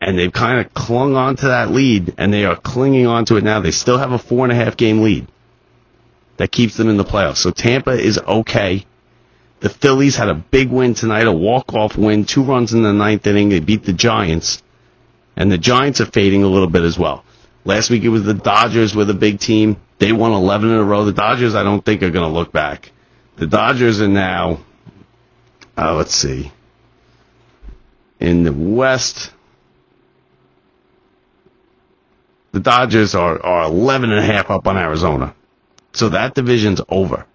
And 0.00 0.18
they've 0.18 0.32
kind 0.32 0.64
of 0.64 0.72
clung 0.72 1.14
on 1.14 1.36
to 1.36 1.48
that 1.48 1.70
lead 1.70 2.14
and 2.16 2.32
they 2.32 2.46
are 2.46 2.56
clinging 2.56 3.06
on 3.06 3.26
to 3.26 3.36
it 3.36 3.44
now. 3.44 3.60
They 3.60 3.70
still 3.70 3.98
have 3.98 4.12
a 4.12 4.18
four 4.18 4.44
and 4.44 4.52
a 4.52 4.54
half 4.54 4.76
game 4.76 5.02
lead 5.02 5.26
that 6.38 6.50
keeps 6.50 6.76
them 6.76 6.88
in 6.88 6.96
the 6.96 7.04
playoffs. 7.04 7.36
So 7.36 7.50
Tampa 7.50 7.90
is 7.90 8.18
okay. 8.18 8.86
The 9.60 9.68
Phillies 9.68 10.16
had 10.16 10.28
a 10.28 10.34
big 10.34 10.70
win 10.70 10.94
tonight, 10.94 11.26
a 11.26 11.32
walk-off 11.32 11.96
win, 11.96 12.24
two 12.24 12.42
runs 12.42 12.72
in 12.72 12.82
the 12.82 12.94
ninth 12.94 13.26
inning. 13.26 13.50
They 13.50 13.60
beat 13.60 13.84
the 13.84 13.92
Giants, 13.92 14.62
and 15.36 15.52
the 15.52 15.58
Giants 15.58 16.00
are 16.00 16.06
fading 16.06 16.42
a 16.42 16.48
little 16.48 16.68
bit 16.68 16.82
as 16.82 16.98
well. 16.98 17.24
Last 17.66 17.90
week 17.90 18.02
it 18.02 18.08
was 18.08 18.24
the 18.24 18.32
Dodgers 18.32 18.96
with 18.96 19.10
a 19.10 19.14
big 19.14 19.38
team. 19.38 19.76
They 19.98 20.12
won 20.12 20.32
11 20.32 20.70
in 20.70 20.76
a 20.76 20.82
row. 20.82 21.04
The 21.04 21.12
Dodgers, 21.12 21.54
I 21.54 21.62
don't 21.62 21.84
think, 21.84 22.02
are 22.02 22.10
going 22.10 22.26
to 22.26 22.32
look 22.32 22.52
back. 22.52 22.90
The 23.36 23.46
Dodgers 23.46 24.00
are 24.00 24.08
now, 24.08 24.60
uh, 25.76 25.94
let's 25.94 26.14
see, 26.14 26.50
in 28.18 28.44
the 28.44 28.52
West. 28.52 29.30
The 32.52 32.60
Dodgers 32.60 33.14
are, 33.14 33.44
are 33.44 33.64
11 33.64 34.10
and 34.10 34.20
a 34.20 34.22
half 34.22 34.50
up 34.50 34.66
on 34.66 34.78
Arizona. 34.78 35.34
So 35.92 36.08
that 36.08 36.34
division's 36.34 36.80
over 36.88 37.26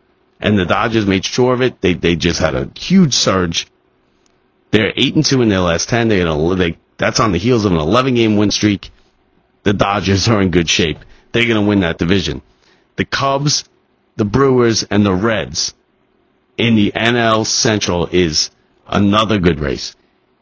and 0.46 0.60
the 0.60 0.66
Dodgers 0.66 1.08
made 1.08 1.26
sure 1.26 1.56
of 1.56 1.64
it. 1.64 1.82
They 1.82 1.96
they 1.96 2.16
just 2.16 2.40
had 2.40 2.54
a 2.54 2.70
huge 2.78 3.16
surge. 3.16 3.66
They're 4.70 4.94
eight 4.96 5.16
and 5.16 5.26
two 5.26 5.42
in 5.42 5.50
their 5.50 5.60
last 5.60 5.90
ten. 5.90 6.08
Gonna 6.10 6.56
they 6.56 6.78
that's 6.98 7.20
on 7.20 7.32
the 7.32 7.40
heels 7.40 7.66
of 7.66 7.72
an 7.72 7.80
11 7.80 8.14
game 8.14 8.38
win 8.38 8.52
streak. 8.52 8.92
The 9.64 9.74
Dodgers 9.74 10.28
are 10.28 10.40
in 10.42 10.52
good 10.52 10.70
shape. 10.70 11.00
They're 11.32 11.48
gonna 11.48 11.64
win 11.64 11.80
that 11.80 11.98
division. 11.98 12.44
The 12.96 13.06
Cubs, 13.06 13.64
the 14.18 14.26
Brewers, 14.26 14.84
and 14.84 15.04
the 15.04 15.16
Reds 15.16 15.74
in 16.58 16.76
the 16.76 16.92
NL 16.96 17.46
Central 17.48 18.08
is 18.12 18.52
another 18.88 19.40
good 19.40 19.60
race. 19.60 19.96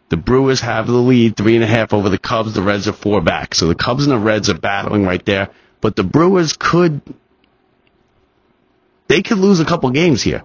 The 0.10 0.18
Brewers 0.18 0.60
have 0.60 0.86
the 0.86 0.94
lead, 0.94 1.38
three 1.38 1.56
and 1.56 1.64
a 1.64 1.68
half 1.68 1.94
over 1.94 2.10
the 2.10 2.20
Cubs. 2.20 2.54
The 2.54 2.62
Reds 2.62 2.90
are 2.90 2.94
four 2.94 3.22
back. 3.22 3.56
So 3.56 3.68
the 3.68 3.76
Cubs 3.76 4.04
and 4.04 4.12
the 4.12 4.20
Reds 4.20 4.50
are 4.50 4.54
battling 4.54 5.06
right 5.06 5.26
there. 5.26 5.50
But 5.80 5.96
the 5.96 6.04
Brewers 6.04 6.58
could 6.60 7.02
they 9.08 9.22
could 9.22 9.38
lose 9.38 9.60
a 9.60 9.66
couple 9.66 9.90
games 9.92 10.22
here. 10.22 10.44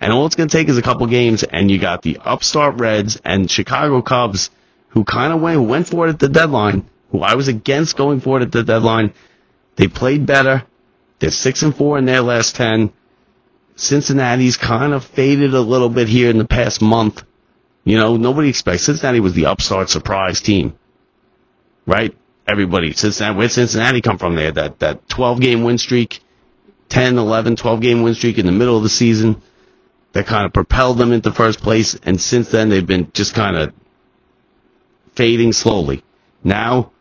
And 0.00 0.12
all 0.12 0.26
it's 0.26 0.34
going 0.34 0.48
to 0.48 0.56
take 0.56 0.68
is 0.68 0.78
a 0.78 0.82
couple 0.82 1.06
games, 1.06 1.44
and 1.44 1.70
you 1.70 1.78
got 1.78 2.02
the 2.02 2.18
upstart 2.18 2.80
Reds 2.80 3.20
and 3.24 3.50
Chicago 3.50 4.02
Cubs, 4.02 4.50
who 4.88 5.04
kind 5.04 5.32
of 5.32 5.40
went, 5.40 5.62
went 5.62 5.88
for 5.88 6.06
it 6.06 6.10
at 6.10 6.18
the 6.18 6.28
deadline, 6.28 6.90
who 7.10 7.20
I 7.20 7.36
was 7.36 7.48
against 7.48 7.96
going 7.96 8.20
for 8.20 8.38
it 8.38 8.42
at 8.42 8.52
the 8.52 8.64
deadline. 8.64 9.14
They 9.76 9.86
played 9.86 10.26
better. 10.26 10.64
They're 11.20 11.30
six 11.30 11.62
and 11.62 11.74
four 11.74 11.98
in 11.98 12.04
their 12.04 12.20
last 12.20 12.56
ten. 12.56 12.92
Cincinnati's 13.76 14.56
kind 14.56 14.92
of 14.92 15.04
faded 15.04 15.54
a 15.54 15.60
little 15.60 15.88
bit 15.88 16.08
here 16.08 16.30
in 16.30 16.38
the 16.38 16.44
past 16.44 16.82
month. 16.82 17.22
You 17.84 17.96
know, 17.96 18.16
nobody 18.16 18.48
expects 18.48 18.82
Cincinnati 18.82 19.20
was 19.20 19.34
the 19.34 19.46
upstart 19.46 19.88
surprise 19.88 20.40
team, 20.40 20.74
right? 21.86 22.16
Everybody, 22.46 22.92
Cincinnati, 22.92 23.38
where 23.38 23.48
Cincinnati 23.48 24.00
come 24.00 24.18
from? 24.18 24.34
There, 24.34 24.52
that 24.52 24.80
that 24.80 25.08
12 25.08 25.40
game 25.40 25.62
win 25.62 25.78
streak 25.78 26.20
10, 26.92 27.16
11, 27.16 27.56
12 27.56 27.80
game 27.80 28.02
win 28.02 28.14
streak 28.14 28.36
in 28.36 28.44
the 28.44 28.52
middle 28.52 28.76
of 28.76 28.82
the 28.82 28.88
season 28.90 29.40
that 30.12 30.26
kind 30.26 30.44
of 30.44 30.52
propelled 30.52 30.98
them 30.98 31.10
into 31.10 31.32
first 31.32 31.60
place. 31.62 31.98
And 32.02 32.20
since 32.20 32.50
then, 32.50 32.68
they've 32.68 32.86
been 32.86 33.10
just 33.14 33.32
kind 33.34 33.56
of 33.56 33.72
fading 35.14 35.54
slowly. 35.54 36.04
Now, 36.44 36.92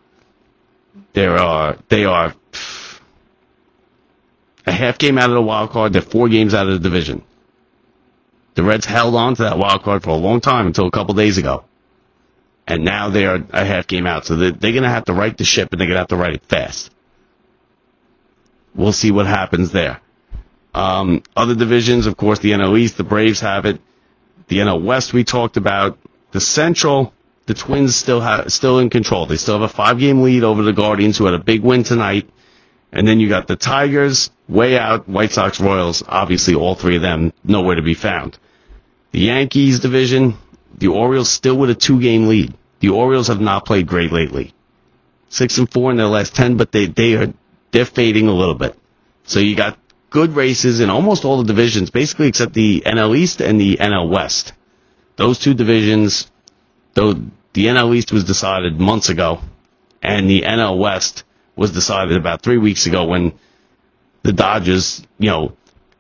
there 1.12 1.38
are, 1.38 1.76
they 1.90 2.06
are 2.06 2.34
a 4.66 4.72
half 4.72 4.98
game 4.98 5.18
out 5.18 5.30
of 5.30 5.36
the 5.36 5.42
wild 5.42 5.72
card. 5.72 5.92
They're 5.92 6.02
four 6.02 6.30
games 6.30 6.54
out 6.54 6.68
of 6.68 6.74
the 6.82 6.90
division. 6.90 7.22
The 8.56 8.64
Reds 8.64 8.86
held 8.86 9.14
on 9.16 9.36
to 9.36 9.44
that 9.44 9.58
wild 9.58 9.84
card 9.84 10.04
for 10.04 10.12
a 10.12 10.16
long 10.16 10.40
time 10.40 10.68
until 10.68 10.88
a 10.88 10.92
couple 10.92 11.16
days 11.16 11.38
ago. 11.38 11.66
And 12.66 12.86
now 12.86 13.10
they're 13.10 13.44
a 13.52 13.66
half 13.66 13.88
game 13.88 14.08
out. 14.08 14.26
So 14.26 14.38
they're, 14.38 14.52
they're 14.52 14.72
going 14.72 14.84
to 14.84 14.90
have 14.90 15.06
to 15.06 15.14
right 15.14 15.38
the 15.38 15.44
ship 15.44 15.74
and 15.74 15.82
they're 15.82 15.88
going 15.88 15.96
to 15.96 16.00
have 16.00 16.08
to 16.10 16.16
right 16.16 16.36
it 16.36 16.46
fast. 16.46 16.92
We'll 18.76 18.94
see 18.94 19.12
what 19.12 19.26
happens 19.26 19.72
there. 19.72 20.00
Um, 20.74 21.24
other 21.36 21.56
divisions, 21.56 22.06
of 22.08 22.16
course, 22.16 22.40
the 22.40 22.52
NL 22.52 22.78
East, 22.80 22.98
the 22.98 23.04
Braves 23.04 23.42
have 23.42 23.66
it. 23.66 23.82
The 24.48 24.58
NL 24.60 24.84
West 24.84 25.14
we 25.14 25.24
talked 25.24 25.58
about. 25.58 25.98
The 26.32 26.40
Central, 26.42 27.14
the 27.46 27.54
Twins 27.54 27.96
still 27.96 28.22
have 28.22 28.52
still 28.54 28.80
in 28.80 28.90
control. 28.90 29.26
They 29.26 29.36
still 29.38 29.60
have 29.60 29.70
a 29.70 29.74
five 29.74 30.00
game 30.00 30.22
lead 30.22 30.44
over 30.44 30.64
the 30.64 30.74
Guardians, 30.74 31.18
who 31.18 31.26
had 31.26 31.34
a 31.34 31.40
big 31.44 31.62
win 31.62 31.84
tonight. 31.84 32.30
And 32.94 33.08
then 33.08 33.20
you 33.20 33.30
got 33.30 33.48
the 33.48 33.56
Tigers 33.56 34.32
way 34.48 34.78
out, 34.78 35.08
White 35.08 35.32
Sox, 35.32 35.60
Royals. 35.60 36.04
Obviously, 36.08 36.56
all 36.56 36.76
three 36.76 36.98
of 36.98 37.02
them 37.02 37.34
nowhere 37.44 37.76
to 37.76 37.82
be 37.82 37.94
found. 37.94 38.38
The 39.12 39.20
Yankees 39.20 39.80
division, 39.80 40.38
the 40.78 40.88
Orioles 40.88 41.30
still 41.30 41.58
with 41.58 41.70
a 41.70 41.76
two 41.76 42.00
game 42.02 42.28
lead. 42.28 42.54
The 42.80 42.90
Orioles 42.90 43.28
have 43.28 43.42
not 43.42 43.66
played 43.66 43.88
great 43.88 44.12
lately. 44.12 44.54
Six 45.30 45.58
and 45.58 45.70
four 45.70 45.92
in 45.92 45.98
their 45.98 46.08
last 46.08 46.36
ten, 46.36 46.58
but 46.58 46.72
they 46.72 46.88
they 46.88 47.16
are 47.16 47.34
they're 47.72 47.86
fading 47.86 48.28
a 48.28 48.34
little 48.34 48.56
bit. 48.56 48.78
So 49.24 49.40
you 49.40 49.56
got 49.56 49.78
good 50.10 50.36
races 50.36 50.80
in 50.80 50.90
almost 50.90 51.26
all 51.26 51.38
the 51.38 51.46
divisions, 51.46 51.90
basically 51.90 52.28
except 52.28 52.54
the 52.54 52.82
NL 52.86 53.18
East 53.18 53.42
and 53.42 53.60
the 53.60 53.78
NL 53.78 54.10
West. 54.10 54.54
Those 55.16 55.40
two 55.40 55.54
divisions, 55.54 56.30
though 56.94 57.14
the 57.14 57.66
NL 57.66 57.96
East 57.96 58.12
was 58.12 58.24
decided 58.24 58.80
months 58.80 59.10
ago, 59.10 59.42
and 60.02 60.30
the 60.30 60.42
NL 60.42 60.78
West 60.80 61.24
was 61.56 61.72
decided 61.72 62.18
about 62.18 62.42
three 62.42 62.58
weeks 62.58 62.86
ago 62.86 63.06
when 63.06 63.34
the 64.24 64.34
Dodgers, 64.34 65.06
you 65.18 65.30
know, 65.30 65.54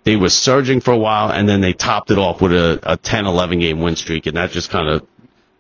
they 0.03 0.15
were 0.15 0.29
surging 0.29 0.81
for 0.81 0.91
a 0.91 0.97
while 0.97 1.29
and 1.31 1.47
then 1.47 1.62
they 1.62 1.73
topped 1.73 2.10
it 2.12 2.17
off 2.17 2.41
with 2.41 2.51
a, 2.51 2.79
a 2.84 2.97
10, 2.97 3.25
11 3.27 3.60
game 3.60 3.79
win 3.81 3.95
streak 3.95 4.25
and 4.25 4.38
that 4.38 4.51
just 4.51 4.69
kind 4.71 4.89
of 4.89 5.05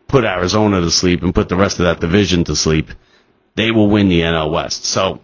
put 0.07 0.23
Arizona 0.25 0.81
to 0.81 0.89
sleep 0.91 1.21
and 1.23 1.33
put 1.35 1.47
the 1.47 1.55
rest 1.55 1.79
of 1.79 1.85
that 1.85 1.99
division 1.99 2.43
to 2.45 2.55
sleep. 2.55 2.89
They 3.55 3.71
will 3.71 3.89
win 3.89 4.09
the 4.09 4.21
NL 4.21 4.51
West. 4.51 4.85
So 4.85 5.21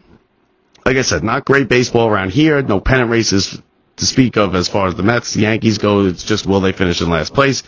like 0.87 0.95
I 0.95 1.01
said, 1.01 1.21
not 1.21 1.43
great 1.43 1.67
baseball 1.67 2.07
around 2.07 2.29
here. 2.31 2.61
No 2.61 2.79
pennant 2.79 3.09
races 3.09 3.61
to 3.97 4.05
speak 4.05 4.37
of 4.37 4.55
as 4.55 4.69
far 4.69 4.87
as 4.87 4.95
the 4.95 5.03
Mets, 5.03 5.33
the 5.33 5.41
Yankees 5.41 5.79
go. 5.79 6.05
It's 6.05 6.23
just 6.23 6.45
will 6.45 6.61
they 6.61 6.71
finish 6.71 7.01
in 7.01 7.09
last 7.09 7.33
place? 7.33 7.61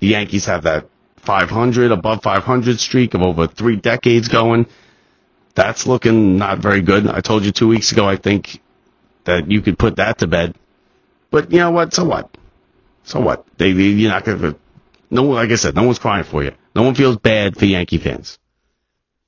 The 0.00 0.08
Yankees 0.08 0.44
have 0.44 0.64
that 0.64 0.86
500, 1.16 1.92
above 1.92 2.22
500 2.22 2.78
streak 2.78 3.14
of 3.14 3.22
over 3.22 3.46
three 3.46 3.76
decades 3.76 4.28
going. 4.28 4.66
That's 5.54 5.86
looking 5.86 6.36
not 6.36 6.58
very 6.58 6.82
good. 6.82 7.06
I 7.06 7.22
told 7.22 7.46
you 7.46 7.52
two 7.52 7.68
weeks 7.68 7.90
ago, 7.92 8.06
I 8.06 8.16
think 8.16 8.60
that 9.24 9.50
you 9.50 9.62
could 9.62 9.78
put 9.78 9.96
that 9.96 10.18
to 10.18 10.26
bed. 10.26 10.54
But 11.30 11.50
you 11.50 11.60
know 11.60 11.70
what? 11.70 11.94
So 11.94 12.04
what? 12.04 12.36
So 13.04 13.18
what? 13.20 13.46
They, 13.56 13.70
you're 13.70 14.10
not 14.10 14.26
to 14.26 14.56
no 15.10 15.22
like 15.24 15.50
I 15.50 15.54
said, 15.54 15.74
no 15.74 15.84
one's 15.84 15.98
crying 15.98 16.24
for 16.24 16.44
you. 16.44 16.52
No 16.76 16.82
one 16.82 16.94
feels 16.94 17.16
bad 17.16 17.56
for 17.56 17.64
Yankee 17.64 17.96
fans. 17.96 18.38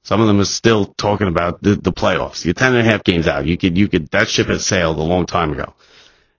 Some 0.03 0.21
of 0.21 0.27
them 0.27 0.41
are 0.41 0.45
still 0.45 0.87
talking 0.87 1.29
about 1.29 1.63
the, 1.63 1.77
the 1.77 1.93
playoffs. 1.93 2.45
You're 2.45 2.55
ten 2.55 2.75
and 2.75 2.87
a 2.87 2.91
half 2.91 3.05
games 3.05 3.29
out. 3.29 3.47
You 3.47 3.57
could, 3.57 3.77
you 3.77 3.89
could, 3.89 4.09
that 4.09 4.29
ship 4.29 4.49
has 4.49 4.67
sailed 4.67 4.99
a 4.99 5.03
long 5.03 5.27
time 5.27 5.53
ago. 5.53 5.75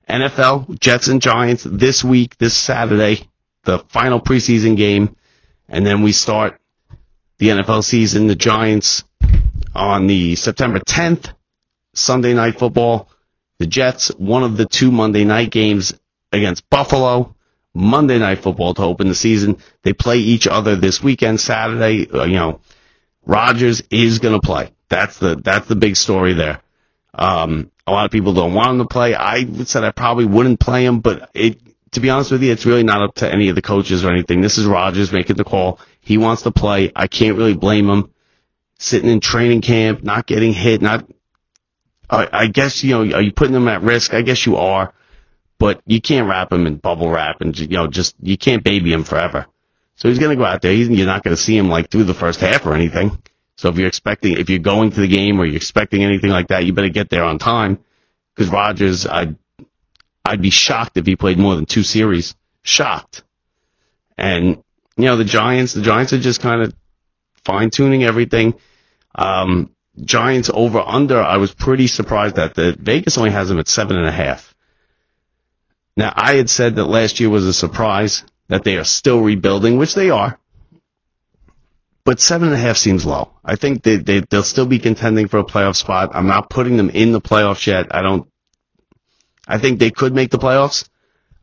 NFL, 0.09 0.79
Jets 0.79 1.07
and 1.07 1.21
Giants 1.21 1.63
this 1.63 2.03
week, 2.03 2.37
this 2.37 2.55
Saturday, 2.55 3.29
the 3.63 3.79
final 3.79 4.19
preseason 4.19 4.75
game. 4.75 5.15
And 5.69 5.85
then 5.85 6.01
we 6.01 6.11
start 6.11 6.59
the 7.37 7.49
NFL 7.49 7.83
season, 7.83 8.27
the 8.27 8.35
Giants 8.35 9.03
on 9.73 10.07
the 10.07 10.35
September 10.35 10.79
10th, 10.79 11.33
Sunday 11.93 12.33
night 12.33 12.59
football. 12.59 13.09
The 13.59 13.67
Jets, 13.67 14.09
one 14.17 14.43
of 14.43 14.57
the 14.57 14.65
two 14.65 14.91
Monday 14.91 15.23
night 15.23 15.51
games 15.51 15.93
against 16.31 16.67
Buffalo. 16.69 17.35
Monday 17.73 18.19
night 18.19 18.39
football 18.39 18.73
to 18.73 18.81
open 18.81 19.07
the 19.07 19.15
season. 19.15 19.57
They 19.83 19.93
play 19.93 20.17
each 20.17 20.45
other 20.45 20.75
this 20.75 21.01
weekend, 21.01 21.39
Saturday. 21.39 22.09
Uh, 22.11 22.25
you 22.25 22.35
know, 22.35 22.59
Rodgers 23.25 23.83
is 23.89 24.19
going 24.19 24.39
to 24.39 24.45
play. 24.45 24.71
That's 24.89 25.17
the 25.19 25.35
that's 25.35 25.67
the 25.67 25.75
big 25.75 25.95
story 25.95 26.33
there. 26.33 26.61
Um, 27.13 27.71
a 27.85 27.91
lot 27.91 28.05
of 28.05 28.11
people 28.11 28.33
don't 28.33 28.53
want 28.53 28.71
him 28.71 28.77
to 28.79 28.85
play. 28.85 29.15
I 29.15 29.45
said 29.63 29.83
I 29.83 29.91
probably 29.91 30.25
wouldn't 30.25 30.59
play 30.59 30.85
him, 30.85 30.99
but 30.99 31.29
it, 31.33 31.59
to 31.91 31.99
be 31.99 32.09
honest 32.09 32.31
with 32.31 32.41
you, 32.43 32.51
it's 32.51 32.65
really 32.65 32.83
not 32.83 33.01
up 33.01 33.15
to 33.15 33.31
any 33.31 33.49
of 33.49 33.55
the 33.55 33.61
coaches 33.61 34.05
or 34.05 34.11
anything. 34.11 34.41
This 34.41 34.57
is 34.57 34.65
Rodgers 34.65 35.11
making 35.11 35.35
the 35.35 35.43
call. 35.43 35.79
He 35.99 36.17
wants 36.17 36.43
to 36.43 36.51
play. 36.51 36.91
I 36.95 37.07
can't 37.07 37.37
really 37.37 37.55
blame 37.55 37.89
him. 37.89 38.11
Sitting 38.77 39.09
in 39.09 39.19
training 39.19 39.61
camp, 39.61 40.03
not 40.03 40.25
getting 40.25 40.53
hit, 40.53 40.81
not. 40.81 41.07
I, 42.09 42.27
I 42.31 42.47
guess 42.47 42.83
you 42.83 42.91
know, 42.91 43.15
are 43.15 43.21
you 43.21 43.31
putting 43.31 43.55
him 43.55 43.67
at 43.67 43.83
risk? 43.83 44.13
I 44.13 44.23
guess 44.23 44.45
you 44.45 44.57
are, 44.57 44.93
but 45.59 45.81
you 45.85 46.01
can't 46.01 46.27
wrap 46.27 46.51
him 46.51 46.65
in 46.65 46.77
bubble 46.77 47.09
wrap 47.09 47.41
and 47.41 47.57
you 47.57 47.67
know, 47.67 47.87
just 47.87 48.15
you 48.21 48.37
can't 48.37 48.63
baby 48.63 48.91
him 48.91 49.03
forever. 49.03 49.45
So 50.01 50.09
he's 50.09 50.17
going 50.17 50.35
to 50.35 50.35
go 50.35 50.45
out 50.45 50.63
there. 50.63 50.71
He's, 50.71 50.89
you're 50.89 51.05
not 51.05 51.23
going 51.23 51.35
to 51.35 51.41
see 51.41 51.55
him 51.55 51.69
like 51.69 51.91
through 51.91 52.05
the 52.05 52.15
first 52.15 52.39
half 52.39 52.65
or 52.65 52.73
anything. 52.73 53.21
So 53.57 53.69
if 53.69 53.77
you're 53.77 53.87
expecting, 53.87 54.35
if 54.35 54.49
you're 54.49 54.57
going 54.57 54.89
to 54.89 54.99
the 54.99 55.07
game 55.07 55.39
or 55.39 55.45
you're 55.45 55.57
expecting 55.57 56.03
anything 56.03 56.31
like 56.31 56.47
that, 56.47 56.65
you 56.65 56.73
better 56.73 56.89
get 56.89 57.11
there 57.11 57.23
on 57.23 57.37
time. 57.37 57.77
Because 58.33 58.51
Rodgers, 58.51 59.05
I'd, 59.05 59.35
I'd 60.25 60.41
be 60.41 60.49
shocked 60.49 60.97
if 60.97 61.05
he 61.05 61.15
played 61.15 61.37
more 61.37 61.53
than 61.53 61.67
two 61.67 61.83
series. 61.83 62.33
Shocked. 62.63 63.21
And, 64.17 64.63
you 64.97 65.05
know, 65.05 65.17
the 65.17 65.23
Giants, 65.23 65.73
the 65.73 65.83
Giants 65.83 66.13
are 66.13 66.19
just 66.19 66.41
kind 66.41 66.63
of 66.63 66.73
fine 67.45 67.69
tuning 67.69 68.03
everything. 68.03 68.55
Um, 69.13 69.69
Giants 70.03 70.49
over 70.51 70.79
under, 70.79 71.21
I 71.21 71.37
was 71.37 71.53
pretty 71.53 71.85
surprised 71.85 72.37
that 72.37 72.55
the 72.55 72.75
Vegas 72.75 73.19
only 73.19 73.29
has 73.29 73.49
them 73.49 73.59
at 73.59 73.67
seven 73.67 73.97
and 73.97 74.07
a 74.07 74.11
half. 74.11 74.55
Now 75.95 76.11
I 76.15 76.37
had 76.37 76.49
said 76.49 76.77
that 76.77 76.85
last 76.85 77.19
year 77.19 77.29
was 77.29 77.45
a 77.45 77.53
surprise 77.53 78.23
that 78.51 78.63
they 78.63 78.77
are 78.77 78.83
still 78.83 79.21
rebuilding, 79.21 79.77
which 79.77 79.95
they 79.95 80.11
are 80.11 80.37
but 82.03 82.19
seven 82.19 82.47
and 82.47 82.55
a 82.55 82.59
half 82.59 82.77
seems 82.77 83.05
low. 83.05 83.31
I 83.45 83.55
think 83.55 83.83
they, 83.83 83.97
they 83.97 84.21
they'll 84.21 84.43
still 84.43 84.65
be 84.65 84.79
contending 84.79 85.27
for 85.27 85.39
a 85.39 85.43
playoff 85.43 85.75
spot. 85.75 86.11
I'm 86.13 86.27
not 86.27 86.49
putting 86.49 86.77
them 86.77 86.89
in 86.89 87.11
the 87.11 87.21
playoffs 87.21 87.67
yet. 87.67 87.93
I 87.93 88.01
don't. 88.01 88.27
I 89.47 89.57
think 89.57 89.79
they 89.79 89.91
could 89.91 90.13
make 90.13 90.31
the 90.31 90.39
playoffs. 90.39 90.87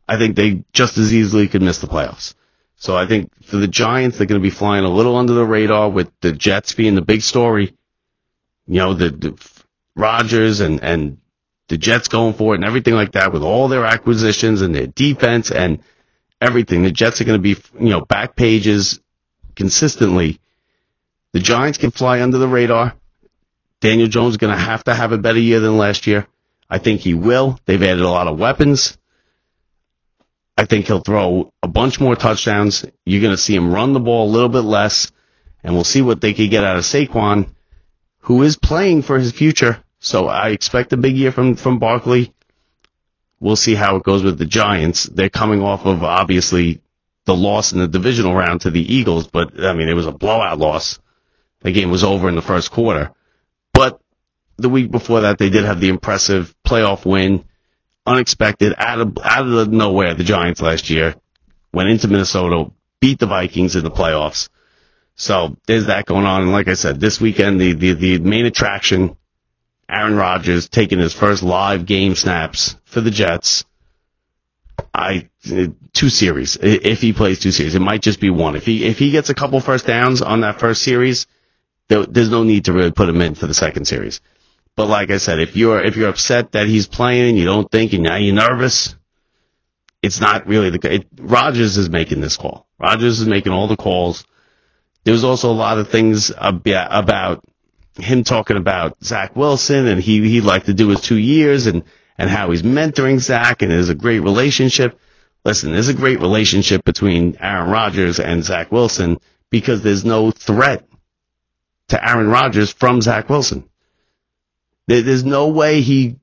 I 0.07 0.17
think 0.17 0.35
they 0.35 0.63
just 0.73 0.97
as 0.97 1.13
easily 1.13 1.47
could 1.47 1.61
miss 1.61 1.79
the 1.79 1.87
playoffs. 1.87 2.33
So 2.75 2.95
I 2.95 3.05
think 3.05 3.31
for 3.43 3.57
the 3.57 3.67
Giants, 3.67 4.17
they're 4.17 4.27
going 4.27 4.41
to 4.41 4.43
be 4.43 4.49
flying 4.49 4.85
a 4.85 4.89
little 4.89 5.15
under 5.15 5.33
the 5.33 5.45
radar 5.45 5.89
with 5.89 6.11
the 6.21 6.31
Jets 6.31 6.73
being 6.73 6.95
the 6.95 7.01
big 7.01 7.21
story. 7.21 7.75
You 8.67 8.79
know, 8.79 8.93
the, 8.93 9.09
the 9.09 9.49
Rodgers 9.95 10.59
and 10.59 10.83
and 10.83 11.17
the 11.67 11.77
Jets 11.77 12.07
going 12.07 12.33
for 12.33 12.53
it 12.53 12.57
and 12.57 12.65
everything 12.65 12.95
like 12.95 13.11
that 13.13 13.31
with 13.31 13.43
all 13.43 13.67
their 13.67 13.85
acquisitions 13.85 14.61
and 14.61 14.73
their 14.73 14.87
defense 14.87 15.51
and 15.51 15.79
everything. 16.41 16.83
The 16.83 16.91
Jets 16.91 17.21
are 17.21 17.25
going 17.25 17.41
to 17.41 17.55
be, 17.55 17.61
you 17.79 17.89
know, 17.89 18.01
back 18.01 18.35
pages 18.35 18.99
consistently 19.55 20.39
the 21.31 21.39
Giants 21.39 21.77
can 21.77 21.91
fly 21.91 22.21
under 22.21 22.37
the 22.37 22.47
radar. 22.47 22.95
Daniel 23.81 24.07
Jones 24.07 24.33
is 24.33 24.37
going 24.37 24.53
to 24.53 24.59
have 24.59 24.83
to 24.85 24.95
have 24.95 25.11
a 25.11 25.17
better 25.17 25.39
year 25.39 25.59
than 25.59 25.77
last 25.77 26.07
year. 26.07 26.27
I 26.69 26.79
think 26.79 27.01
he 27.01 27.13
will. 27.13 27.59
They've 27.65 27.81
added 27.81 28.01
a 28.01 28.09
lot 28.09 28.27
of 28.27 28.39
weapons. 28.39 28.97
I 30.57 30.65
think 30.65 30.87
he'll 30.87 31.01
throw 31.01 31.53
a 31.63 31.67
bunch 31.67 31.99
more 31.99 32.15
touchdowns. 32.15 32.85
You're 33.05 33.21
going 33.21 33.33
to 33.33 33.41
see 33.41 33.55
him 33.55 33.73
run 33.73 33.93
the 33.93 33.99
ball 33.99 34.27
a 34.27 34.31
little 34.31 34.49
bit 34.49 34.61
less, 34.61 35.11
and 35.63 35.73
we'll 35.73 35.85
see 35.85 36.01
what 36.01 36.19
they 36.19 36.33
can 36.33 36.49
get 36.49 36.63
out 36.63 36.77
of 36.77 36.83
Saquon, 36.83 37.47
who 38.19 38.41
is 38.43 38.57
playing 38.57 39.03
for 39.03 39.17
his 39.17 39.31
future. 39.31 39.81
So 39.99 40.27
I 40.27 40.49
expect 40.49 40.93
a 40.93 40.97
big 40.97 41.15
year 41.15 41.31
from 41.31 41.55
from 41.55 41.79
Barkley. 41.79 42.33
We'll 43.39 43.55
see 43.55 43.75
how 43.75 43.95
it 43.95 44.03
goes 44.03 44.23
with 44.23 44.37
the 44.37 44.45
Giants. 44.45 45.03
They're 45.03 45.29
coming 45.29 45.61
off 45.61 45.85
of 45.85 46.03
obviously 46.03 46.81
the 47.25 47.35
loss 47.35 47.73
in 47.73 47.79
the 47.79 47.87
divisional 47.87 48.33
round 48.33 48.61
to 48.61 48.71
the 48.71 48.93
Eagles, 48.93 49.27
but 49.27 49.63
I 49.63 49.73
mean 49.73 49.87
it 49.87 49.93
was 49.93 50.07
a 50.07 50.11
blowout 50.11 50.57
loss. 50.57 50.99
The 51.61 51.71
game 51.71 51.91
was 51.91 52.03
over 52.03 52.29
in 52.29 52.35
the 52.35 52.41
first 52.41 52.71
quarter. 52.71 53.11
But 53.73 54.01
the 54.57 54.69
week 54.69 54.91
before 54.91 55.21
that, 55.21 55.37
they 55.37 55.49
did 55.49 55.65
have 55.65 55.79
the 55.79 55.89
impressive 55.89 56.53
playoff 56.65 57.05
win, 57.05 57.45
unexpected, 58.05 58.73
out 58.77 58.99
of, 58.99 59.17
out 59.23 59.47
of 59.47 59.71
nowhere, 59.71 60.13
the 60.13 60.23
Giants 60.23 60.61
last 60.61 60.89
year 60.89 61.15
went 61.73 61.89
into 61.89 62.07
Minnesota, 62.07 62.71
beat 62.99 63.19
the 63.19 63.25
Vikings 63.25 63.75
in 63.75 63.83
the 63.83 63.91
playoffs. 63.91 64.49
So 65.15 65.57
there's 65.67 65.87
that 65.87 66.05
going 66.05 66.25
on. 66.25 66.43
And 66.43 66.51
like 66.51 66.67
I 66.67 66.73
said, 66.73 66.99
this 66.99 67.19
weekend, 67.19 67.59
the, 67.59 67.73
the, 67.73 67.93
the 67.93 68.17
main 68.19 68.45
attraction, 68.45 69.17
Aaron 69.89 70.15
Rodgers 70.15 70.69
taking 70.69 70.99
his 70.99 71.13
first 71.13 71.41
live 71.41 71.85
game 71.85 72.15
snaps 72.15 72.75
for 72.85 73.01
the 73.01 73.11
Jets. 73.11 73.65
I 74.93 75.29
two 75.93 76.09
series. 76.09 76.57
If 76.61 77.01
he 77.01 77.11
plays 77.13 77.39
two 77.39 77.51
series, 77.51 77.75
it 77.75 77.81
might 77.81 78.01
just 78.01 78.19
be 78.19 78.29
one. 78.29 78.55
If 78.55 78.65
he 78.65 78.85
if 78.85 78.99
he 78.99 79.11
gets 79.11 79.29
a 79.29 79.33
couple 79.33 79.59
first 79.59 79.87
downs 79.87 80.21
on 80.21 80.41
that 80.41 80.59
first 80.59 80.83
series, 80.83 81.27
there, 81.87 82.05
there's 82.05 82.29
no 82.29 82.43
need 82.43 82.65
to 82.65 82.73
really 82.73 82.91
put 82.91 83.09
him 83.09 83.21
in 83.21 83.35
for 83.35 83.47
the 83.47 83.53
second 83.53 83.85
series. 83.85 84.21
But 84.75 84.87
like 84.87 85.11
I 85.11 85.17
said, 85.17 85.39
if 85.39 85.57
you're 85.57 85.83
if 85.83 85.97
you're 85.97 86.09
upset 86.09 86.53
that 86.53 86.67
he's 86.67 86.87
playing 86.87 87.35
you 87.35 87.45
don't 87.45 87.69
think 87.69 87.93
and 87.93 88.03
now 88.03 88.15
you're 88.15 88.35
nervous, 88.35 88.95
it's 90.01 90.21
not 90.21 90.47
really 90.47 90.69
the 90.69 90.95
it, 90.95 91.07
Rodgers 91.19 91.77
is 91.77 91.89
making 91.89 92.21
this 92.21 92.37
call. 92.37 92.67
Rodgers 92.79 93.19
is 93.19 93.27
making 93.27 93.51
all 93.51 93.67
the 93.67 93.75
calls. 93.75 94.23
There's 95.03 95.23
also 95.23 95.51
a 95.51 95.53
lot 95.53 95.79
of 95.79 95.89
things 95.89 96.31
about 96.37 97.43
him 97.97 98.23
talking 98.23 98.57
about 98.57 99.03
Zach 99.03 99.35
Wilson 99.35 99.87
and 99.87 100.01
he 100.01 100.21
he'd 100.29 100.41
like 100.41 100.65
to 100.65 100.73
do 100.73 100.89
his 100.89 101.01
two 101.01 101.17
years 101.17 101.67
and 101.67 101.83
and 102.17 102.29
how 102.29 102.51
he's 102.51 102.63
mentoring 102.63 103.19
Zach 103.19 103.61
and 103.61 103.71
there's 103.71 103.89
a 103.89 103.95
great 103.95 104.19
relationship. 104.19 104.99
Listen, 105.45 105.71
there's 105.71 105.87
a 105.87 105.93
great 105.93 106.19
relationship 106.19 106.83
between 106.83 107.37
Aaron 107.39 107.69
Rodgers 107.69 108.19
and 108.19 108.43
Zach 108.43 108.71
Wilson 108.71 109.19
because 109.49 109.81
there's 109.81 110.05
no 110.05 110.31
threat 110.31 110.85
to 111.89 112.09
Aaron 112.09 112.27
Rodgers 112.29 112.71
from 112.71 113.01
Zach 113.01 113.29
Wilson. 113.29 113.69
There's 114.87 115.23
no 115.23 115.49
way 115.49 115.81
he, 115.81 116.17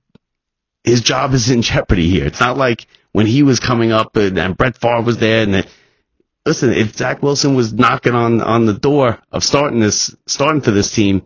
his 0.84 1.00
job 1.00 1.34
is 1.34 1.50
in 1.50 1.62
jeopardy 1.62 2.08
here. 2.08 2.26
It's 2.26 2.40
not 2.40 2.56
like 2.56 2.86
when 3.12 3.26
he 3.26 3.42
was 3.42 3.60
coming 3.60 3.92
up 3.92 4.16
and, 4.16 4.38
and 4.38 4.56
Brett 4.56 4.76
Favre 4.76 5.02
was 5.02 5.18
there 5.18 5.42
and 5.42 5.66
listen, 6.44 6.72
if 6.72 6.96
Zach 6.96 7.22
Wilson 7.22 7.54
was 7.54 7.72
knocking 7.72 8.14
on, 8.14 8.40
on 8.40 8.66
the 8.66 8.74
door 8.74 9.18
of 9.32 9.44
starting 9.44 9.80
this, 9.80 10.14
starting 10.26 10.60
for 10.60 10.70
this 10.72 10.90
team, 10.90 11.22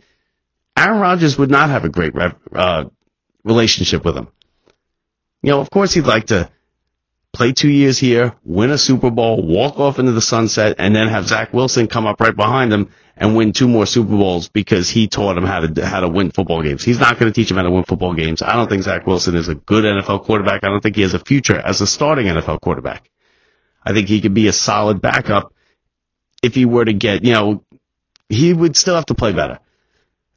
Aaron 0.80 1.00
Rodgers 1.00 1.38
would 1.38 1.50
not 1.50 1.70
have 1.70 1.84
a 1.84 1.88
great 1.88 2.14
uh, 2.54 2.84
relationship 3.44 4.04
with 4.04 4.16
him. 4.16 4.28
You 5.42 5.52
know, 5.52 5.60
of 5.60 5.70
course 5.70 5.92
he'd 5.94 6.06
like 6.06 6.26
to 6.26 6.50
play 7.32 7.52
two 7.52 7.70
years 7.70 7.98
here, 7.98 8.34
win 8.44 8.70
a 8.70 8.78
Super 8.78 9.10
Bowl, 9.10 9.46
walk 9.46 9.78
off 9.78 9.98
into 9.98 10.12
the 10.12 10.22
sunset, 10.22 10.76
and 10.78 10.94
then 10.94 11.08
have 11.08 11.28
Zach 11.28 11.52
Wilson 11.52 11.86
come 11.86 12.06
up 12.06 12.20
right 12.20 12.34
behind 12.34 12.72
him 12.72 12.90
and 13.16 13.36
win 13.36 13.52
two 13.52 13.68
more 13.68 13.86
Super 13.86 14.10
Bowls 14.10 14.48
because 14.48 14.88
he 14.88 15.06
taught 15.06 15.36
him 15.36 15.44
how 15.44 15.60
to 15.60 15.86
how 15.86 16.00
to 16.00 16.08
win 16.08 16.30
football 16.30 16.62
games. 16.62 16.82
He's 16.82 16.98
not 16.98 17.18
going 17.18 17.30
to 17.30 17.34
teach 17.34 17.50
him 17.50 17.56
how 17.56 17.62
to 17.64 17.70
win 17.70 17.84
football 17.84 18.14
games. 18.14 18.42
I 18.42 18.54
don't 18.54 18.68
think 18.68 18.82
Zach 18.82 19.06
Wilson 19.06 19.36
is 19.36 19.48
a 19.48 19.54
good 19.54 19.84
NFL 19.84 20.24
quarterback. 20.24 20.64
I 20.64 20.68
don't 20.68 20.82
think 20.82 20.96
he 20.96 21.02
has 21.02 21.14
a 21.14 21.18
future 21.18 21.58
as 21.58 21.80
a 21.80 21.86
starting 21.86 22.26
NFL 22.26 22.60
quarterback. 22.60 23.10
I 23.84 23.92
think 23.92 24.08
he 24.08 24.20
could 24.20 24.34
be 24.34 24.48
a 24.48 24.52
solid 24.52 25.00
backup 25.00 25.54
if 26.42 26.54
he 26.54 26.64
were 26.64 26.84
to 26.84 26.92
get, 26.92 27.24
you 27.24 27.32
know, 27.32 27.64
he 28.28 28.52
would 28.52 28.76
still 28.76 28.94
have 28.94 29.06
to 29.06 29.14
play 29.14 29.32
better. 29.32 29.58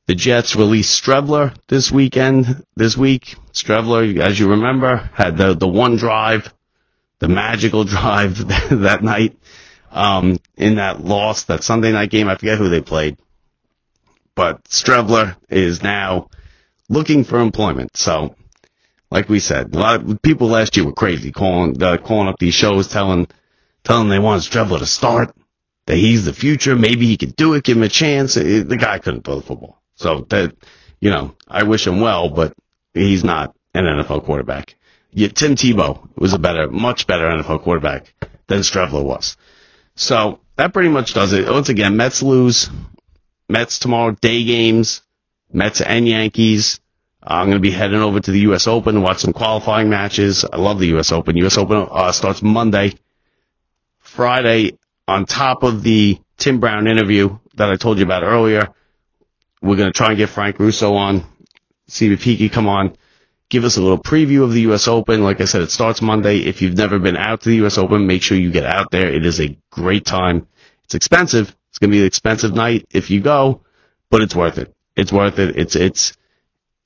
The 0.06 0.16
Jets 0.16 0.58
released 0.58 1.02
Streveler 1.02 1.56
this 1.70 1.90
weekend, 1.90 2.66
this 2.76 2.98
week. 2.98 3.38
Streveler, 3.54 4.20
as 4.20 4.38
you 4.38 4.50
remember, 4.50 4.98
had 5.14 5.38
the, 5.38 5.54
the 5.54 5.68
one 5.68 5.96
drive, 5.96 6.54
the 7.20 7.30
magical 7.30 7.84
drive 7.86 8.38
that 8.82 9.02
night 9.02 9.38
um, 9.92 10.40
in 10.58 10.76
that 10.76 11.06
loss, 11.06 11.46
that 11.46 11.64
Sunday 11.64 11.94
night 11.94 12.10
game. 12.10 12.28
I 12.28 12.36
forget 12.36 12.58
who 12.58 12.68
they 12.68 12.82
played, 12.82 13.18
but 14.36 14.66
Streveler 14.66 15.38
is 15.50 15.82
now 15.82 16.30
looking 16.90 17.24
for 17.24 17.40
employment. 17.40 17.96
So, 17.96 18.36
like 19.10 19.30
we 19.30 19.40
said, 19.40 19.74
a 19.74 19.80
lot 19.80 20.02
of 20.04 20.22
people 20.22 20.50
last 20.50 20.76
year 20.76 20.86
were 20.86 20.92
crazy 20.92 21.32
calling 21.32 21.82
uh, 21.82 21.96
calling 21.96 22.28
up 22.28 22.40
these 22.40 22.56
shows, 22.56 22.90
telling 22.90 23.28
telling 23.86 24.10
they 24.10 24.20
want 24.20 24.42
Streveler 24.42 24.80
to 24.80 24.86
start, 24.86 25.34
that 25.86 25.96
he's 25.96 26.26
the 26.26 26.34
future, 26.34 26.76
maybe 26.76 27.06
he 27.06 27.16
could 27.16 27.38
do 27.38 27.54
it, 27.54 27.64
give 27.64 27.78
him 27.78 27.84
a 27.84 27.90
chance. 27.90 28.36
It, 28.36 28.68
the 28.68 28.76
guy 28.76 29.00
couldn't 29.00 29.24
throw 29.24 29.36
the 29.36 29.42
football. 29.44 29.80
So 29.96 30.26
that, 30.30 30.56
you 31.00 31.10
know, 31.10 31.36
I 31.48 31.64
wish 31.64 31.88
him 31.88 32.02
well, 32.02 32.30
but 32.30 32.54
he's 32.94 33.24
not 33.24 33.56
an 33.74 33.86
NFL 33.86 34.26
quarterback. 34.26 34.76
Yeah, 35.12 35.28
Tim 35.28 35.56
Tebow 35.56 36.10
was 36.16 36.34
a 36.34 36.40
better, 36.40 36.70
much 36.70 37.06
better 37.06 37.26
NFL 37.26 37.62
quarterback 37.62 38.14
than 38.48 38.60
Streveler 38.60 39.04
was. 39.04 39.38
So 39.96 40.40
that 40.56 40.74
pretty 40.74 40.90
much 40.90 41.14
does 41.14 41.34
it. 41.34 41.48
Once 41.50 41.70
again, 41.70 41.98
Mets 41.98 42.24
lose. 42.24 42.70
Mets 43.48 43.80
tomorrow, 43.80 44.12
day 44.12 44.44
games. 44.44 45.02
Mets 45.52 45.82
and 45.82 46.08
Yankees. 46.08 46.80
I'm 47.22 47.46
going 47.46 47.58
to 47.58 47.62
be 47.62 47.72
heading 47.72 48.02
over 48.02 48.20
to 48.20 48.32
the 48.32 48.40
U.S. 48.42 48.68
Open 48.68 48.96
to 48.96 49.02
watch 49.02 49.20
some 49.20 49.34
qualifying 49.34 49.90
matches. 49.90 50.44
I 50.52 50.58
love 50.58 50.80
the 50.80 50.88
U.S. 50.88 51.12
Open. 51.12 51.38
U.S. 51.38 51.58
Open 51.58 51.88
uh, 51.90 52.12
starts 52.12 52.42
Monday. 52.42 52.94
Friday, 54.00 54.78
on 55.08 55.26
top 55.26 55.64
of 55.64 55.84
the 55.84 56.20
Tim 56.38 56.60
Brown 56.60 56.88
interview 56.88 57.38
that 57.56 57.70
I 57.70 57.76
told 57.76 57.98
you 58.00 58.04
about 58.04 58.24
earlier, 58.24 58.70
we're 59.64 59.78
going 59.78 59.92
to 59.92 59.98
try 59.98 60.10
and 60.10 60.18
get 60.18 60.30
Frank 60.30 60.60
Russo 60.60 60.94
on, 60.96 61.24
see 61.88 62.12
if 62.12 62.22
he 62.24 62.38
can 62.38 62.50
come 62.50 62.68
on, 62.68 62.96
give 63.50 63.64
us 63.64 63.78
a 63.78 63.82
little 63.82 63.98
preview 63.98 64.44
of 64.44 64.52
the 64.52 64.62
U.S. 64.62 64.88
Open. 64.88 65.24
Like 65.24 65.40
I 65.40 65.46
said, 65.46 65.62
it 65.62 65.72
starts 65.72 66.02
Monday. 66.02 66.40
If 66.40 66.62
you've 66.62 66.78
never 66.78 67.00
been 67.00 67.16
out 67.16 67.42
to 67.42 67.50
the 67.50 67.56
U.S. 67.58 67.78
Open, 67.78 68.06
make 68.06 68.22
sure 68.22 68.38
you 68.38 68.52
get 68.52 68.66
out 68.66 68.92
there. 68.92 69.08
It 69.12 69.26
is 69.26 69.40
a 69.40 69.58
great 69.72 70.06
time. 70.06 70.48
It's 70.84 70.96
expensive. 70.96 71.56
It's 71.70 71.80
going 71.80 71.92
to 71.92 71.96
be 71.96 72.02
an 72.02 72.06
expensive 72.08 72.54
night 72.54 72.86
if 72.92 73.10
you 73.10 73.22
go, 73.22 73.62
but 74.10 74.22
it's 74.22 74.36
worth 74.36 74.58
it. 74.58 74.74
It's 74.98 75.14
worth 75.14 75.40
it. 75.40 75.56
It's, 75.58 75.76
it's, 75.76 76.14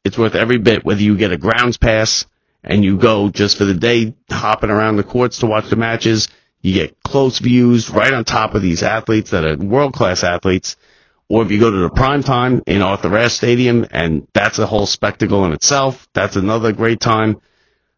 it's 0.06 0.18
worth 0.18 0.36
every 0.36 0.60
bit, 0.60 0.86
whether 0.86 1.02
you 1.02 1.18
get 1.18 1.32
a 1.32 1.38
grounds 1.38 1.78
pass 1.78 2.26
and 2.63 2.84
you 2.84 2.98
go 2.98 3.30
just 3.30 3.58
for 3.58 3.66
the 3.66 3.74
day 3.74 4.13
hopping 4.30 4.70
around 4.70 4.98
the 4.98 5.04
courts 5.04 5.40
to 5.40 5.48
watch 5.48 5.70
the 5.70 5.76
matches. 5.76 6.28
You 6.62 6.74
get 6.74 7.02
close 7.04 7.40
views 7.40 7.90
right 7.90 8.13
on 8.13 8.24
top 8.24 8.54
of 8.54 8.62
these 8.62 8.84
athletes 8.84 9.32
that 9.32 9.46
are 9.46 9.58
world 9.58 9.94
class 9.94 10.24
athletes. 10.24 10.76
Or 11.30 11.44
if 11.44 11.52
you 11.52 11.60
go 11.60 11.70
to 11.70 11.78
the 11.78 11.90
prime 11.90 12.24
time 12.24 12.63
in 12.68 12.82
Arthur 12.82 13.16
Ashe 13.18 13.34
Stadium 13.34 13.86
and 13.92 14.28
that's 14.34 14.60
a 14.60 14.66
whole 14.66 14.86
spectacle 14.86 15.46
in 15.46 15.52
itself, 15.52 16.08
that's 16.13 16.38
another 16.38 16.72
great 16.72 17.00
time. 17.02 17.42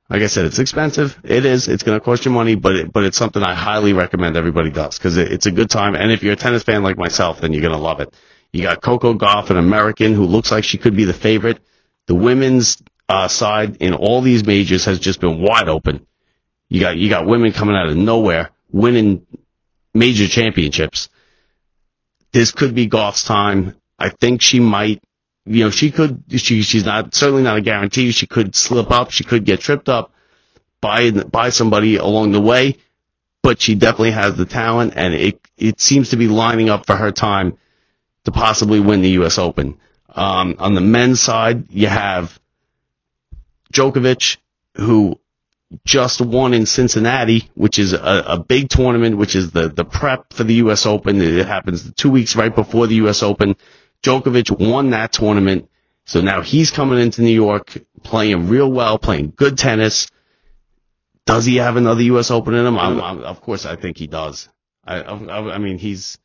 Like 0.09 0.23
I 0.23 0.27
said, 0.27 0.45
it's 0.45 0.57
expensive. 0.57 1.19
It 1.23 1.45
is. 1.45 1.67
It's 1.67 1.83
going 1.83 1.99
to 1.99 2.03
cost 2.03 2.25
you 2.25 2.31
money, 2.31 2.55
but 2.55 2.75
it, 2.75 2.91
but 2.91 3.03
it's 3.03 3.17
something 3.17 3.43
I 3.43 3.53
highly 3.53 3.93
recommend 3.93 4.35
everybody 4.35 4.71
does 4.71 4.97
because 4.97 5.17
it, 5.17 5.31
it's 5.31 5.45
a 5.45 5.51
good 5.51 5.69
time. 5.69 5.95
And 5.95 6.11
if 6.11 6.23
you're 6.23 6.33
a 6.33 6.37
tennis 6.37 6.63
fan 6.63 6.81
like 6.81 6.97
myself, 6.97 7.41
then 7.41 7.53
you're 7.53 7.61
going 7.61 7.75
to 7.75 7.79
love 7.79 7.99
it. 7.99 8.15
You 8.51 8.63
got 8.63 8.81
Coco 8.81 9.13
Gauff, 9.13 9.51
an 9.51 9.57
American 9.57 10.15
who 10.15 10.25
looks 10.25 10.51
like 10.51 10.63
she 10.63 10.79
could 10.79 10.95
be 10.95 11.05
the 11.05 11.13
favorite. 11.13 11.59
The 12.07 12.15
women's 12.15 12.81
uh, 13.07 13.27
side 13.27 13.77
in 13.81 13.93
all 13.93 14.21
these 14.21 14.43
majors 14.43 14.85
has 14.85 14.99
just 14.99 15.21
been 15.21 15.39
wide 15.39 15.69
open. 15.69 16.07
You 16.69 16.79
got 16.79 16.97
you 16.97 17.09
got 17.09 17.27
women 17.27 17.51
coming 17.51 17.75
out 17.75 17.89
of 17.89 17.95
nowhere 17.97 18.49
winning 18.71 19.25
major 19.93 20.27
championships. 20.27 21.09
This 22.31 22.51
could 22.51 22.75
be 22.75 22.87
Gauff's 22.87 23.23
time. 23.23 23.75
I 23.97 24.09
think 24.09 24.41
she 24.41 24.59
might. 24.59 25.03
You 25.45 25.65
know, 25.65 25.69
she 25.71 25.91
could. 25.91 26.23
She 26.29 26.61
she's 26.61 26.85
not 26.85 27.15
certainly 27.15 27.43
not 27.43 27.57
a 27.57 27.61
guarantee. 27.61 28.11
She 28.11 28.27
could 28.27 28.55
slip 28.55 28.91
up. 28.91 29.11
She 29.11 29.23
could 29.23 29.45
get 29.45 29.59
tripped 29.61 29.89
up 29.89 30.11
by 30.81 31.11
by 31.11 31.49
somebody 31.49 31.95
along 31.95 32.31
the 32.31 32.41
way. 32.41 32.77
But 33.41 33.61
she 33.61 33.75
definitely 33.75 34.11
has 34.11 34.35
the 34.35 34.45
talent, 34.45 34.93
and 34.95 35.13
it 35.13 35.39
it 35.57 35.79
seems 35.79 36.09
to 36.09 36.17
be 36.17 36.27
lining 36.27 36.69
up 36.69 36.85
for 36.85 36.95
her 36.95 37.11
time 37.11 37.57
to 38.25 38.31
possibly 38.31 38.79
win 38.79 39.01
the 39.01 39.11
U.S. 39.11 39.37
Open. 39.37 39.79
Um, 40.09 40.55
on 40.59 40.73
the 40.75 40.81
men's 40.81 41.21
side, 41.21 41.69
you 41.69 41.87
have 41.87 42.37
Djokovic, 43.73 44.37
who 44.75 45.19
just 45.85 46.21
won 46.21 46.53
in 46.53 46.65
Cincinnati, 46.65 47.49
which 47.53 47.77
is 47.77 47.93
a, 47.93 48.23
a 48.27 48.39
big 48.39 48.69
tournament, 48.69 49.17
which 49.17 49.35
is 49.35 49.51
the, 49.51 49.69
the 49.69 49.85
prep 49.85 50.33
for 50.33 50.43
the 50.43 50.55
U.S. 50.55 50.85
Open. 50.85 51.21
It 51.21 51.45
happens 51.45 51.91
two 51.93 52.09
weeks 52.09 52.35
right 52.35 52.53
before 52.53 52.87
the 52.87 52.95
U.S. 52.95 53.21
Open. 53.21 53.55
Djokovic 54.03 54.59
won 54.59 54.91
that 54.91 55.11
tournament. 55.11 55.69
So 56.05 56.21
now 56.21 56.41
he's 56.41 56.71
coming 56.71 56.99
into 56.99 57.21
New 57.21 57.33
York 57.33 57.77
playing 58.03 58.47
real 58.47 58.71
well, 58.71 58.97
playing 58.97 59.33
good 59.35 59.57
tennis. 59.57 60.09
Does 61.25 61.45
he 61.45 61.57
have 61.57 61.75
another 61.75 62.01
U.S. 62.01 62.31
Open 62.31 62.55
in 62.55 62.65
him? 62.65 62.79
I'm, 62.79 62.99
I'm, 62.99 63.19
of 63.23 63.41
course, 63.41 63.65
I 63.65 63.75
think 63.75 63.97
he 63.97 64.07
does. 64.07 64.49
I, 64.83 65.01
I, 65.01 65.53
I 65.53 65.57
mean, 65.59 65.77
he's, 65.77 66.17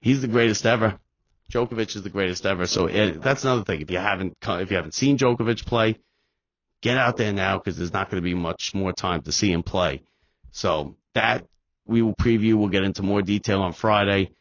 he's 0.00 0.22
the 0.22 0.28
greatest 0.28 0.64
ever. 0.64 0.98
Djokovic 1.52 1.94
is 1.94 2.02
the 2.02 2.08
greatest 2.08 2.46
ever. 2.46 2.66
So 2.66 2.86
it, 2.86 3.20
that's 3.20 3.44
another 3.44 3.64
thing. 3.64 3.82
If 3.82 3.90
you 3.90 3.98
haven't 3.98 4.36
if 4.42 4.70
you 4.70 4.76
haven't 4.76 4.94
seen 4.94 5.18
Djokovic 5.18 5.66
play, 5.66 5.98
get 6.84 6.98
out 6.98 7.16
there 7.16 7.32
now 7.32 7.56
because 7.56 7.78
there's 7.78 7.94
not 7.94 8.10
going 8.10 8.22
to 8.22 8.24
be 8.24 8.34
much 8.34 8.74
more 8.74 8.92
time 8.92 9.22
to 9.22 9.32
see 9.32 9.50
him 9.50 9.62
play. 9.62 10.02
So 10.52 10.96
that 11.14 11.46
we 11.86 12.02
will 12.02 12.14
preview. 12.14 12.54
We'll 12.54 12.68
get 12.68 12.84
into 12.84 13.02
more 13.02 13.22
detail 13.22 13.62
on 13.62 13.72
Friday. 13.72 14.32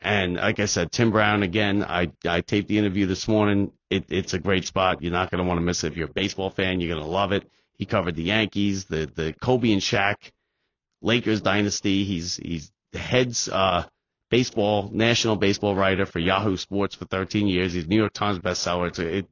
And 0.00 0.36
like 0.36 0.58
I 0.58 0.64
said, 0.64 0.90
Tim 0.90 1.12
Brown 1.12 1.42
again. 1.42 1.84
I 1.84 2.10
I 2.26 2.40
taped 2.40 2.68
the 2.68 2.78
interview 2.78 3.06
this 3.06 3.28
morning. 3.28 3.72
It, 3.90 4.06
it's 4.08 4.32
a 4.32 4.38
great 4.38 4.64
spot. 4.64 5.02
You're 5.02 5.12
not 5.12 5.30
going 5.30 5.42
to 5.42 5.46
want 5.46 5.58
to 5.58 5.64
miss 5.64 5.84
it. 5.84 5.92
If 5.92 5.96
you're 5.96 6.08
a 6.08 6.12
baseball 6.12 6.50
fan, 6.50 6.80
you're 6.80 6.92
going 6.92 7.04
to 7.04 7.10
love 7.10 7.30
it. 7.30 7.48
He 7.74 7.84
covered 7.84 8.16
the 8.16 8.24
Yankees, 8.24 8.86
the 8.86 9.08
the 9.14 9.34
Kobe 9.40 9.70
and 9.70 9.82
Shaq 9.82 10.16
Lakers 11.02 11.42
dynasty. 11.42 12.04
He's 12.04 12.36
he's 12.36 12.72
the 12.92 12.98
heads 12.98 13.48
uh, 13.48 13.84
baseball 14.30 14.90
national 14.92 15.36
baseball 15.36 15.76
writer 15.76 16.06
for 16.06 16.18
Yahoo 16.18 16.56
Sports 16.56 16.94
for 16.96 17.04
13 17.04 17.46
years. 17.46 17.74
He's 17.74 17.86
New 17.86 17.96
York 17.96 18.14
Times 18.14 18.38
bestseller. 18.38 18.88
It's 18.88 18.98
a, 18.98 19.18
it, 19.18 19.26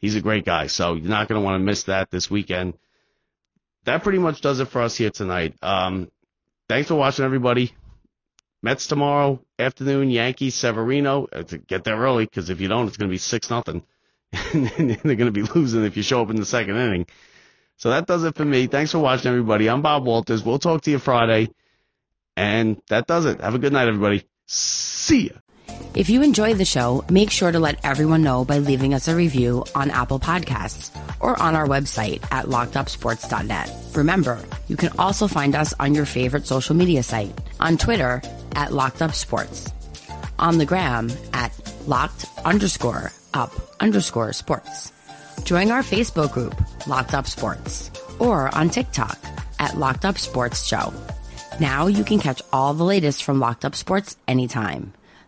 he's 0.00 0.16
a 0.16 0.20
great 0.20 0.44
guy. 0.44 0.66
So 0.66 0.94
you're 0.94 1.08
not 1.08 1.28
going 1.28 1.40
to 1.40 1.44
want 1.44 1.60
to 1.60 1.64
miss 1.64 1.84
that 1.84 2.10
this 2.10 2.30
weekend. 2.30 2.74
That 3.84 4.02
pretty 4.02 4.18
much 4.18 4.40
does 4.40 4.60
it 4.60 4.68
for 4.68 4.82
us 4.82 4.96
here 4.96 5.10
tonight. 5.10 5.54
Um, 5.62 6.10
thanks 6.68 6.88
for 6.88 6.94
watching, 6.96 7.24
everybody. 7.24 7.72
Mets 8.62 8.86
tomorrow 8.86 9.40
afternoon. 9.58 10.10
Yankees 10.10 10.54
Severino. 10.54 11.26
Uh, 11.32 11.42
get 11.66 11.84
there 11.84 11.96
early 11.96 12.26
because 12.26 12.50
if 12.50 12.60
you 12.60 12.68
don't, 12.68 12.88
it's 12.88 12.96
going 12.98 13.08
to 13.08 13.14
be 13.14 13.18
six 13.18 13.48
nothing. 13.50 13.82
and 14.52 14.68
they're 14.68 15.16
going 15.16 15.18
to 15.18 15.30
be 15.30 15.42
losing 15.42 15.84
if 15.84 15.96
you 15.96 16.02
show 16.02 16.22
up 16.22 16.30
in 16.30 16.36
the 16.36 16.44
second 16.44 16.76
inning. 16.76 17.06
So 17.76 17.90
that 17.90 18.06
does 18.06 18.24
it 18.24 18.36
for 18.36 18.44
me. 18.44 18.66
Thanks 18.66 18.92
for 18.92 18.98
watching, 18.98 19.28
everybody. 19.28 19.68
I'm 19.68 19.80
Bob 19.80 20.04
Walters. 20.04 20.44
We'll 20.44 20.58
talk 20.58 20.82
to 20.82 20.90
you 20.90 20.98
Friday. 20.98 21.48
And 22.36 22.80
that 22.88 23.06
does 23.06 23.24
it. 23.24 23.40
Have 23.40 23.54
a 23.54 23.58
good 23.58 23.72
night, 23.72 23.88
everybody. 23.88 24.24
See 24.46 25.28
ya. 25.28 25.38
If 25.94 26.08
you 26.08 26.22
enjoyed 26.22 26.58
the 26.58 26.64
show, 26.64 27.04
make 27.10 27.30
sure 27.30 27.50
to 27.50 27.58
let 27.58 27.84
everyone 27.84 28.22
know 28.22 28.44
by 28.44 28.58
leaving 28.58 28.94
us 28.94 29.08
a 29.08 29.16
review 29.16 29.64
on 29.74 29.90
Apple 29.90 30.20
Podcasts 30.20 30.90
or 31.20 31.40
on 31.42 31.56
our 31.56 31.66
website 31.66 32.22
at 32.30 32.46
lockedupsports.net. 32.46 33.70
Remember, 33.94 34.40
you 34.68 34.76
can 34.76 34.90
also 34.98 35.26
find 35.26 35.56
us 35.56 35.74
on 35.80 35.94
your 35.94 36.06
favorite 36.06 36.46
social 36.46 36.76
media 36.76 37.02
site, 37.02 37.36
on 37.58 37.76
Twitter 37.76 38.22
at 38.54 38.70
lockedupsports, 38.70 39.72
on 40.38 40.58
the 40.58 40.66
gram 40.66 41.10
at 41.32 41.52
locked 41.86 42.24
underscore 42.44 43.12
up 43.34 43.52
underscore 43.80 44.32
sports. 44.32 44.92
Join 45.44 45.70
our 45.70 45.82
Facebook 45.82 46.32
group, 46.32 46.54
Locked 46.86 47.14
Up 47.14 47.26
Sports, 47.26 47.90
or 48.18 48.54
on 48.54 48.70
TikTok 48.70 49.18
at 49.58 49.76
Locked 49.76 50.04
Up 50.04 50.18
Sports 50.18 50.66
Show. 50.66 50.92
Now 51.60 51.88
you 51.88 52.04
can 52.04 52.18
catch 52.20 52.42
all 52.52 52.74
the 52.74 52.84
latest 52.84 53.24
from 53.24 53.40
Locked 53.40 53.64
Up 53.64 53.74
Sports 53.74 54.16
anytime. 54.28 54.92